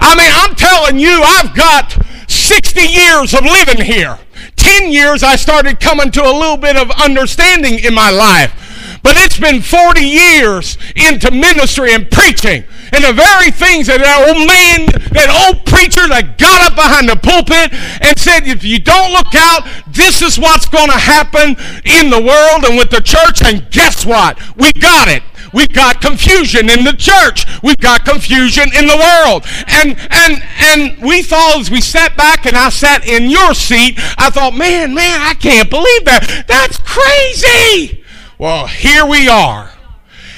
[0.00, 1.94] I mean, I'm telling you, I've got
[2.26, 4.18] 60 years of living here.
[4.56, 8.65] 10 years I started coming to a little bit of understanding in my life.
[9.06, 12.64] But it's been 40 years into ministry and preaching.
[12.90, 17.06] And the very things that that old man, that old preacher that got up behind
[17.06, 17.70] the pulpit
[18.02, 19.62] and said, if you don't look out,
[19.94, 21.54] this is what's going to happen
[21.86, 23.46] in the world and with the church.
[23.46, 24.42] And guess what?
[24.58, 25.22] We got it.
[25.54, 27.46] We've got confusion in the church.
[27.62, 29.46] We've got confusion in the world.
[29.70, 33.94] And and and we thought as we sat back and I sat in your seat,
[34.18, 36.44] I thought, man, man, I can't believe that.
[36.48, 38.02] That's crazy.
[38.38, 39.70] Well, here we are.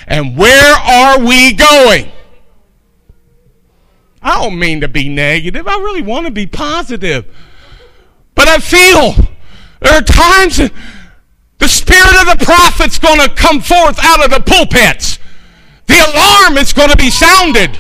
[0.07, 2.13] And where are we going?
[4.23, 5.67] I don't mean to be negative.
[5.67, 7.27] I really want to be positive.
[8.35, 9.15] But I feel
[9.81, 14.41] there are times the spirit of the prophet's going to come forth out of the
[14.41, 15.19] pulpits.
[15.87, 17.79] The alarm is going to be sounded.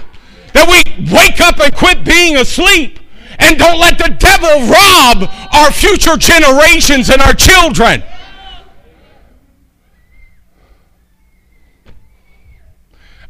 [0.54, 2.98] That we wake up and quit being asleep.
[3.38, 8.02] And don't let the devil rob our future generations and our children.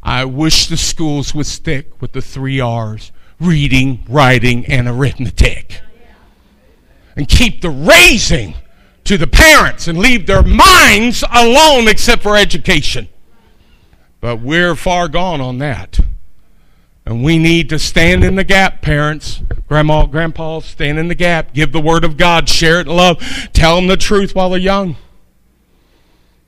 [0.08, 5.82] I wish the schools would stick with the three R's reading, writing, and arithmetic.
[7.14, 8.54] and keep the raising
[9.04, 13.08] to the parents and leave their minds alone except for education.
[14.22, 16.00] But we're far gone on that.
[17.04, 19.42] And we need to stand in the gap, parents.
[19.68, 21.52] Grandma, grandpa, stand in the gap.
[21.52, 22.48] Give the word of God.
[22.48, 23.18] Share it in love.
[23.52, 24.96] Tell them the truth while they're young.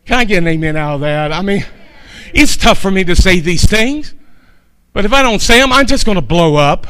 [0.07, 1.31] Can I get an amen out of that?
[1.31, 1.67] I mean,
[2.35, 4.15] it's tough for me to say these things.
[4.93, 6.87] But if I don't say them, I'm just going to blow up.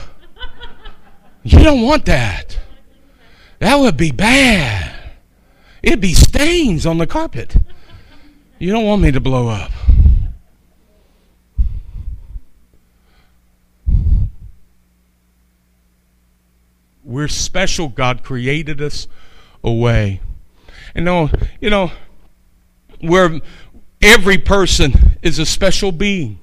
[1.43, 2.59] You don't want that.
[3.59, 4.95] That would be bad.
[5.82, 7.57] It'd be stains on the carpet.
[8.59, 9.72] You don't want me to blow up.
[17.03, 17.88] We're special.
[17.88, 19.09] God created us
[19.64, 20.20] away.
[20.95, 21.30] And no,
[21.61, 21.93] you know,
[23.01, 23.41] where
[24.01, 26.39] every person is a special being.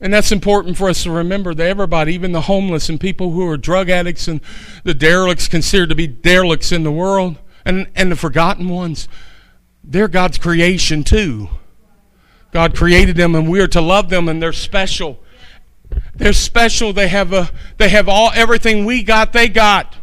[0.00, 3.48] And that's important for us to remember that everybody, even the homeless and people who
[3.48, 4.40] are drug addicts and
[4.82, 9.08] the derelicts considered to be derelicts in the world, and, and the forgotten ones,
[9.82, 11.48] they're God's creation too.
[12.50, 15.18] God created them and we are to love them and they're special.
[16.14, 16.92] They're special.
[16.92, 19.96] They have a they have all everything we got, they got.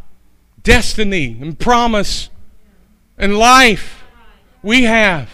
[0.64, 2.30] Destiny and promise
[3.18, 4.04] and life
[4.62, 5.30] we have.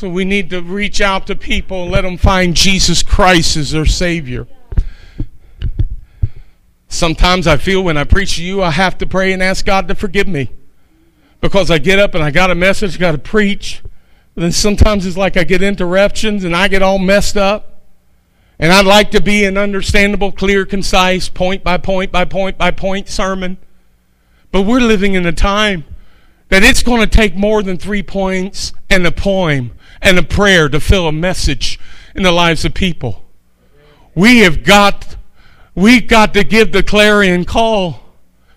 [0.00, 3.72] So we need to reach out to people and let them find Jesus Christ as
[3.72, 4.46] their Savior.
[6.88, 9.88] Sometimes I feel when I preach to you, I have to pray and ask God
[9.88, 10.48] to forgive me
[11.42, 13.82] because I get up and I got a message, got to preach.
[14.34, 17.82] But then sometimes it's like I get interruptions and I get all messed up.
[18.58, 22.70] And I'd like to be an understandable, clear, concise, point by point by point by
[22.70, 23.58] point sermon.
[24.50, 25.84] But we're living in a time
[26.48, 29.72] that it's going to take more than three points and a poem
[30.02, 31.78] and a prayer to fill a message
[32.14, 33.24] in the lives of people.
[34.14, 35.16] We have got,
[35.74, 38.00] we've got to give the clarion call.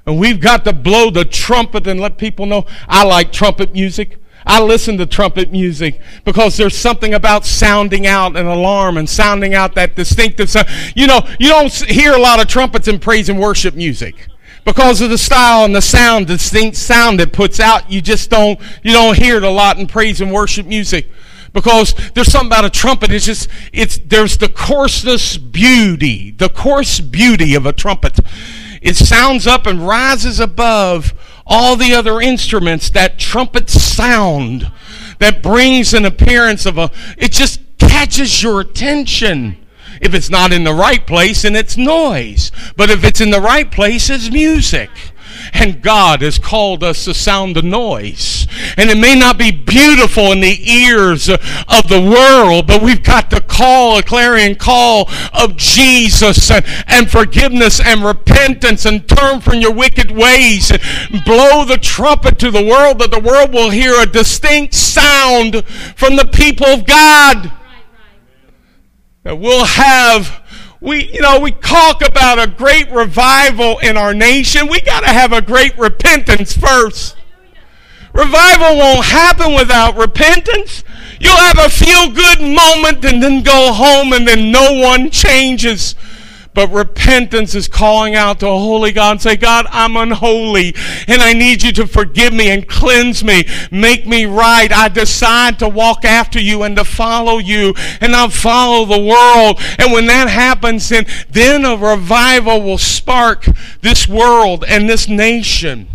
[0.06, 4.18] And we've got to blow the trumpet and let people know I like trumpet music.
[4.46, 9.54] I listen to trumpet music because there's something about sounding out an alarm and sounding
[9.54, 10.68] out that distinctive sound.
[10.96, 14.28] You know, you don't hear a lot of trumpets in praise and worship music
[14.66, 17.90] because of the style and the sound, distinct sound it puts out.
[17.90, 21.10] You just don't, you don't hear it a lot in praise and worship music
[21.54, 23.12] because there's something about a trumpet.
[23.12, 28.20] It's just, it's, there's the coarseness beauty, the coarse beauty of a trumpet.
[28.82, 31.14] It sounds up and rises above
[31.46, 34.72] all the other instruments, that trumpet sound
[35.20, 39.58] that brings an appearance of a, it just catches your attention.
[40.02, 42.52] If it's not in the right place, and it's noise.
[42.76, 44.90] But if it's in the right place, it's music.
[45.54, 48.48] And God has called us to sound the noise.
[48.76, 53.30] And it may not be beautiful in the ears of the world, but we've got
[53.30, 59.60] to call a clarion call of Jesus and, and forgiveness and repentance and turn from
[59.60, 64.02] your wicked ways and blow the trumpet to the world that the world will hear
[64.02, 67.52] a distinct sound from the people of God.
[69.24, 70.43] That we'll have
[70.84, 74.68] we, you know, we talk about a great revival in our nation.
[74.68, 77.16] We got to have a great repentance first.
[78.14, 80.84] Revival won't happen without repentance.
[81.22, 85.96] You'll have a feel good moment and then go home and then no one changes.
[86.54, 90.76] But repentance is calling out to a holy God and say, God, I'm unholy
[91.08, 94.72] and I need you to forgive me and cleanse me, make me right.
[94.72, 99.60] I decide to walk after you and to follow you and not follow the world.
[99.80, 103.46] And when that happens, then, then a revival will spark
[103.82, 105.88] this world and this nation.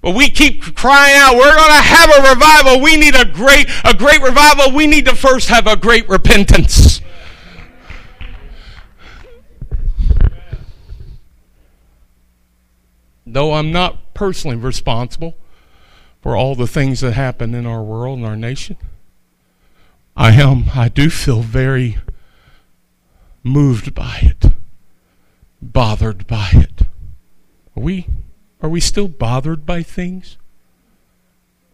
[0.00, 2.82] But we keep crying out, we're going to have a revival.
[2.82, 4.70] We need a great, a great revival.
[4.72, 7.00] We need to first have a great repentance.
[13.26, 15.36] Though I'm not personally responsible
[16.20, 18.76] for all the things that happen in our world and our nation,
[20.16, 21.98] I am, I do feel very
[23.42, 24.52] moved by it,
[25.60, 26.82] bothered by it.
[27.76, 28.06] Are we,
[28.60, 30.38] are we still bothered by things?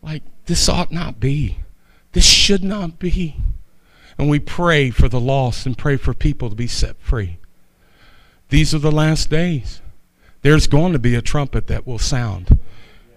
[0.03, 1.59] Like, this ought not be.
[2.13, 3.37] This should not be.
[4.19, 7.39] And we pray for the lost and pray for people to be set free.
[8.49, 9.81] These are the last days
[10.43, 12.59] there's going to be a trumpet that will sound.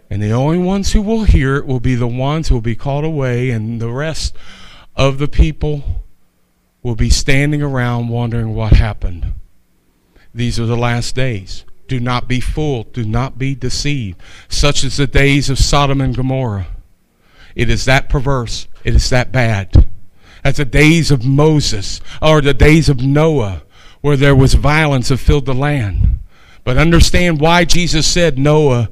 [0.10, 2.76] And the only ones who will hear it will be the ones who will be
[2.76, 4.36] called away, and the rest
[4.96, 6.04] of the people
[6.84, 9.34] will be standing around wondering what happened.
[10.34, 11.66] These are the last days.
[11.88, 12.94] Do not be fooled.
[12.94, 14.22] Do not be deceived.
[14.50, 16.68] Such as the days of Sodom and Gomorrah.
[17.56, 18.68] It is that perverse.
[18.84, 19.90] It is that bad.
[20.44, 23.64] As the days of Moses or the days of Noah,
[24.02, 26.20] where there was violence that filled the land.
[26.64, 28.90] But understand why Jesus said Noah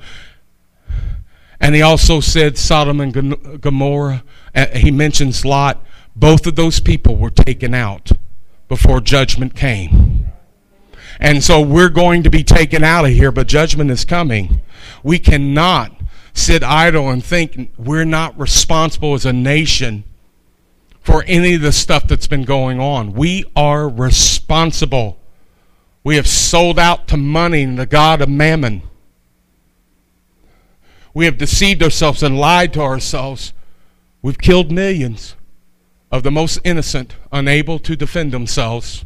[1.61, 4.23] And he also said Sodom and Gomorrah.
[4.73, 5.85] He mentions Lot.
[6.15, 8.11] Both of those people were taken out
[8.67, 10.25] before judgment came.
[11.19, 14.61] And so we're going to be taken out of here, but judgment is coming.
[15.03, 15.95] We cannot
[16.33, 20.03] sit idle and think we're not responsible as a nation
[20.99, 23.13] for any of the stuff that's been going on.
[23.13, 25.19] We are responsible.
[26.03, 28.81] We have sold out to money and the God of mammon.
[31.13, 33.53] We have deceived ourselves and lied to ourselves.
[34.21, 35.35] We've killed millions
[36.11, 39.05] of the most innocent, unable to defend themselves.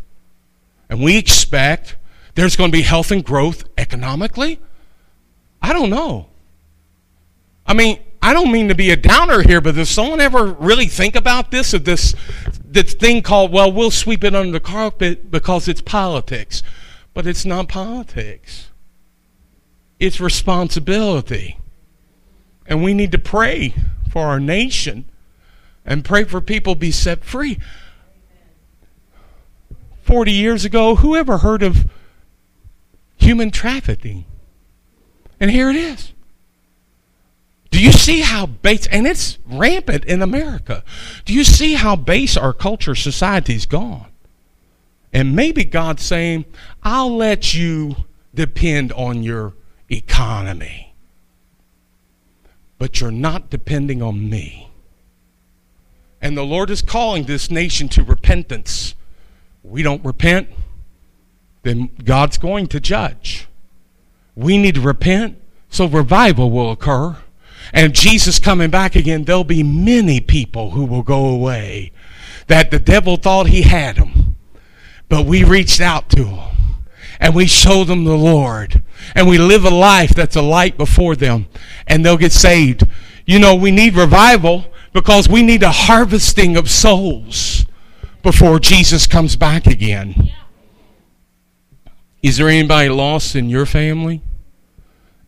[0.89, 1.95] And we expect
[2.35, 4.59] there's going to be health and growth economically?
[5.61, 6.27] I don't know.
[7.65, 10.87] I mean, I don't mean to be a downer here, but does someone ever really
[10.87, 11.73] think about this?
[11.73, 12.15] Of this,
[12.63, 16.61] this thing called, well, we'll sweep it under the carpet because it's politics.
[17.15, 18.69] But it's not politics,
[19.99, 21.57] it's responsibility.
[22.67, 23.73] And we need to pray
[24.09, 25.05] for our nation
[25.85, 27.57] and pray for people be set free.
[30.01, 31.89] 40 years ago, who ever heard of
[33.17, 34.25] human trafficking?
[35.39, 36.11] And here it is.
[37.71, 40.83] Do you see how base, and it's rampant in America.
[41.23, 44.07] Do you see how base our culture, society's gone?
[45.15, 46.45] And maybe God's saying,
[46.83, 47.95] I'll let you
[48.35, 49.53] depend on your
[49.89, 50.85] economy
[52.77, 54.69] but you're not depending on me.
[56.21, 58.95] And the Lord is calling this nation to repentance.
[59.63, 60.49] We don't repent,
[61.63, 63.47] then God's going to judge.
[64.35, 65.39] We need to repent
[65.69, 67.17] so revival will occur.
[67.73, 71.91] And Jesus coming back again, there'll be many people who will go away
[72.47, 74.24] that the devil thought he had them,
[75.09, 76.39] but we reached out to them
[77.19, 78.81] and we show them the Lord
[79.13, 81.47] and we live a life that's a light before them
[81.87, 82.83] and they'll get saved.
[83.25, 87.65] You know, we need revival because we need a harvesting of souls
[88.23, 90.31] before Jesus comes back again.
[92.23, 94.21] Is there anybody lost in your family?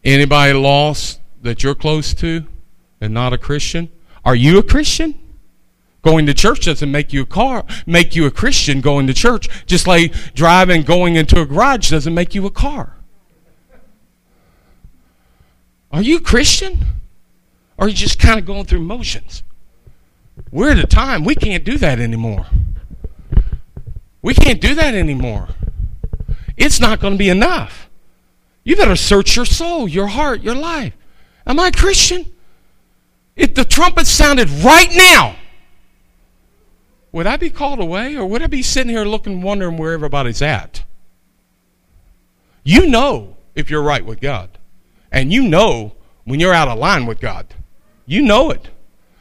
[0.03, 2.45] Anybody lost that you're close to
[2.99, 3.89] and not a Christian?
[4.25, 5.13] Are you a Christian?
[6.07, 9.49] Going to church doesn't make you a car, make you a Christian going to church.
[9.65, 12.95] Just like driving, going into a garage doesn't make you a car.
[15.91, 16.79] Are you Christian?
[17.77, 19.43] Or are you just kind of going through motions?
[20.49, 22.45] We're at a time we can't do that anymore.
[24.21, 25.49] We can't do that anymore.
[26.55, 27.89] It's not going to be enough.
[28.63, 30.93] You better search your soul, your heart, your life.
[31.45, 32.31] Am I a Christian?
[33.35, 35.35] If the trumpet sounded right now,
[37.11, 40.41] would I be called away or would I be sitting here looking, wondering where everybody's
[40.41, 40.83] at?
[42.63, 44.49] You know if you're right with God.
[45.11, 45.93] And you know
[46.25, 47.47] when you're out of line with God.
[48.05, 48.69] You know it.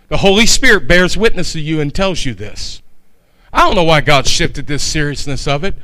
[0.09, 2.83] The Holy Spirit bears witness to you and tells you this.
[3.53, 5.75] I don't know why God shifted this seriousness of it.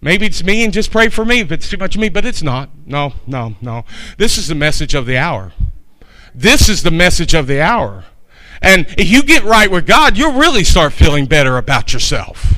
[0.00, 2.24] Maybe it's me and just pray for me if it's too much of me, but
[2.24, 2.70] it's not.
[2.84, 3.84] No, no, no.
[4.18, 5.52] This is the message of the hour.
[6.34, 8.04] This is the message of the hour.
[8.62, 12.54] And if you get right with God, you'll really start feeling better about yourself.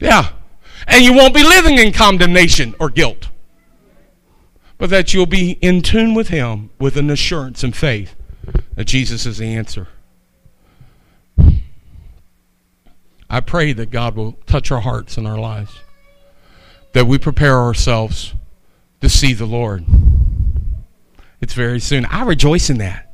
[0.00, 0.30] Yeah.
[0.86, 3.28] And you won't be living in condemnation or guilt
[4.78, 8.14] but that you'll be in tune with Him with an assurance and faith
[8.76, 9.88] that Jesus is the answer.
[13.28, 15.80] I pray that God will touch our hearts and our lives,
[16.92, 18.34] that we prepare ourselves
[19.02, 19.84] to see the Lord.
[21.40, 22.06] It's very soon.
[22.06, 23.07] I rejoice in that.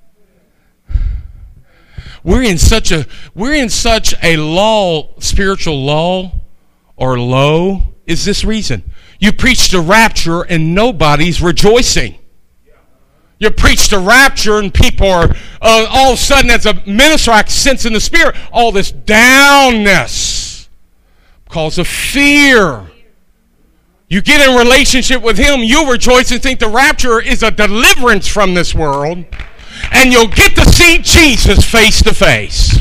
[2.25, 6.41] We're in such a we're in such a lull, spiritual lull
[6.97, 8.83] or low is this reason.
[9.21, 12.19] You preach the rapture and nobody's rejoicing.
[13.39, 15.29] You preach the rapture and people are
[15.61, 18.93] uh, all of a sudden, as a minister, I sense in the spirit all this
[18.93, 20.69] downness
[21.45, 22.87] because of fear.
[24.09, 28.29] You get in relationship with Him, you'll rejoice and think the rapture is a deliverance
[28.29, 29.25] from this world,
[29.93, 32.79] and you'll get to see Jesus face to face.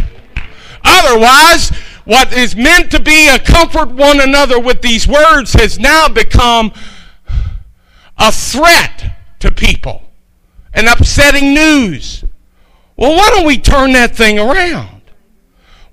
[0.84, 1.70] Otherwise,
[2.06, 6.74] what is meant to be a comfort one another with these words has now become
[8.18, 10.02] a threat to people,
[10.74, 12.24] an upsetting news.
[12.96, 14.93] Well, why don't we turn that thing around?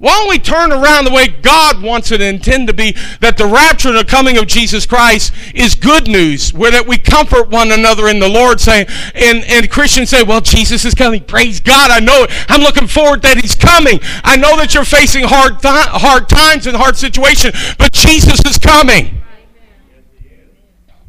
[0.00, 3.36] Why don't we turn around the way God wants it and intend to be that
[3.36, 7.50] the rapture and the coming of Jesus Christ is good news, where that we comfort
[7.50, 11.22] one another in the Lord, saying, and, and Christians say, well, Jesus is coming.
[11.22, 11.90] Praise God.
[11.90, 12.30] I know it.
[12.48, 14.00] I'm looking forward that he's coming.
[14.24, 18.56] I know that you're facing hard, th- hard times and hard situations, but Jesus is
[18.56, 19.20] coming.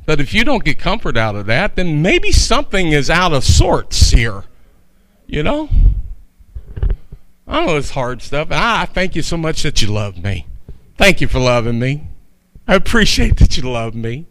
[0.06, 3.46] But if you don't get comfort out of that, then maybe something is out of
[3.46, 4.44] sorts here.
[5.28, 5.70] You know?
[7.52, 8.47] I know hard stuff.
[8.49, 10.47] I thank you so much that you love me.
[10.95, 12.08] Thank you for loving me.
[12.66, 14.26] I appreciate that you love me.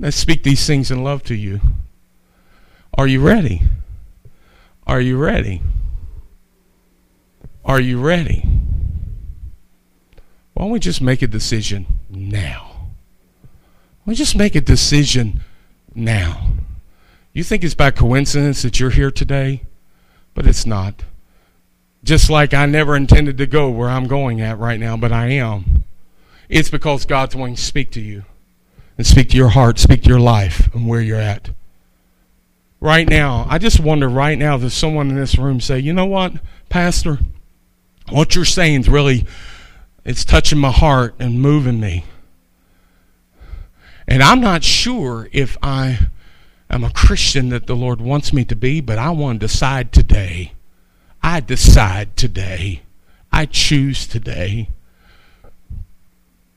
[0.00, 1.60] I speak these things in love to you.
[2.94, 3.62] Are you ready?
[4.86, 5.62] Are you ready?
[7.64, 8.44] Are you ready?
[10.54, 12.90] Why don't we just make a decision now?
[14.06, 15.40] We just make a decision
[15.92, 16.52] now?
[17.32, 19.64] You think it's by coincidence that you're here today?
[20.34, 21.02] But it's not.
[22.04, 25.26] Just like I never intended to go where I'm going at right now, but I
[25.30, 25.84] am.
[26.48, 28.24] It's because God's wanting to speak to you
[28.96, 31.50] and speak to your heart, speak to your life and where you're at.
[32.80, 36.06] Right now, I just wonder right now there's someone in this room say, you know
[36.06, 36.34] what,
[36.68, 37.18] Pastor,
[38.10, 39.26] what you're saying is really,
[40.04, 42.04] it's touching my heart and moving me.
[44.06, 45.98] And I'm not sure if I
[46.70, 49.92] am a Christian that the Lord wants me to be, but I want to decide
[49.92, 50.52] today.
[51.22, 52.82] I decide today.
[53.32, 54.70] I choose today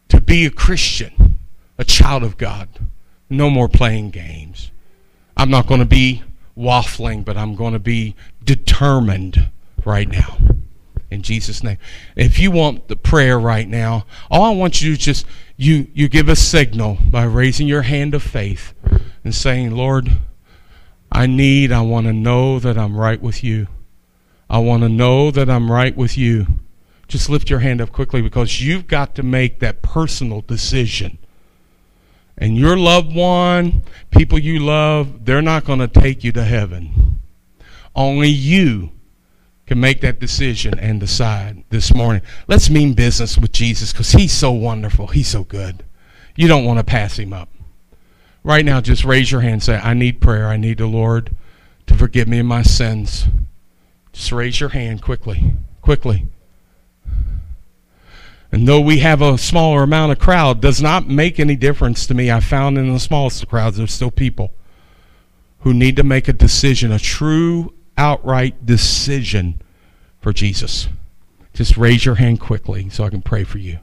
[0.09, 1.37] to be a Christian,
[1.77, 2.67] a child of God.
[3.29, 4.71] No more playing games.
[5.37, 6.23] I'm not going to be
[6.57, 9.49] waffling, but I'm going to be determined
[9.85, 10.37] right now.
[11.09, 11.77] In Jesus' name.
[12.15, 15.25] If you want the prayer right now, all I want you to just
[15.57, 18.73] you you give a signal by raising your hand of faith
[19.23, 20.09] and saying, Lord,
[21.11, 23.67] I need, I want to know that I'm right with you.
[24.51, 26.45] I want to know that I'm right with you.
[27.07, 31.17] Just lift your hand up quickly because you've got to make that personal decision.
[32.37, 37.17] And your loved one, people you love, they're not going to take you to heaven.
[37.95, 38.91] Only you
[39.67, 42.21] can make that decision and decide this morning.
[42.49, 45.07] Let's mean business with Jesus because he's so wonderful.
[45.07, 45.85] He's so good.
[46.35, 47.47] You don't want to pass him up.
[48.43, 50.49] Right now, just raise your hand and say, I need prayer.
[50.49, 51.33] I need the Lord
[51.87, 53.27] to forgive me of my sins.
[54.13, 55.53] Just raise your hand quickly.
[55.81, 56.27] Quickly.
[58.51, 62.13] And though we have a smaller amount of crowd, does not make any difference to
[62.13, 62.29] me.
[62.29, 64.51] I found in the smallest crowds, there's still people
[65.59, 69.61] who need to make a decision, a true, outright decision
[70.19, 70.89] for Jesus.
[71.53, 73.79] Just raise your hand quickly so I can pray for you.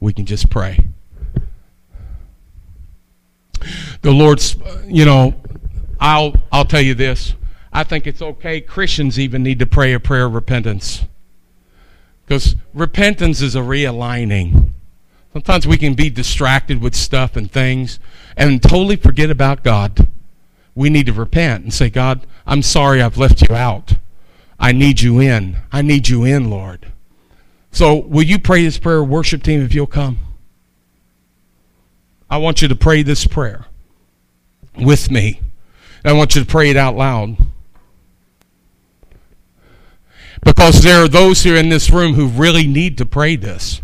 [0.00, 0.86] We can just pray.
[4.02, 4.56] The Lord's,
[4.86, 5.34] you know,
[5.98, 7.34] I'll I'll tell you this.
[7.74, 8.60] I think it's okay.
[8.60, 11.04] Christians even need to pray a prayer of repentance.
[12.24, 14.70] Because repentance is a realigning.
[15.32, 17.98] Sometimes we can be distracted with stuff and things
[18.36, 20.06] and totally forget about God.
[20.76, 23.94] We need to repent and say, God, I'm sorry I've left you out.
[24.60, 25.58] I need you in.
[25.72, 26.92] I need you in, Lord.
[27.72, 30.18] So, will you pray this prayer, worship team, if you'll come?
[32.30, 33.66] I want you to pray this prayer
[34.76, 35.40] with me.
[36.04, 37.36] I want you to pray it out loud.
[40.44, 43.80] Because there are those here in this room who really need to pray this.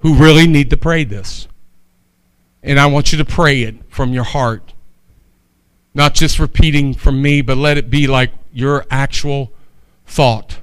[0.00, 1.46] Who really need to pray this.
[2.62, 4.72] And I want you to pray it from your heart.
[5.94, 9.52] Not just repeating from me, but let it be like your actual
[10.06, 10.58] thought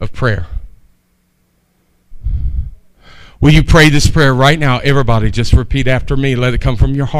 [0.00, 0.46] of prayer.
[3.40, 4.78] Will you pray this prayer right now?
[4.78, 6.34] Everybody, just repeat after me.
[6.34, 7.12] Let it come from your heart.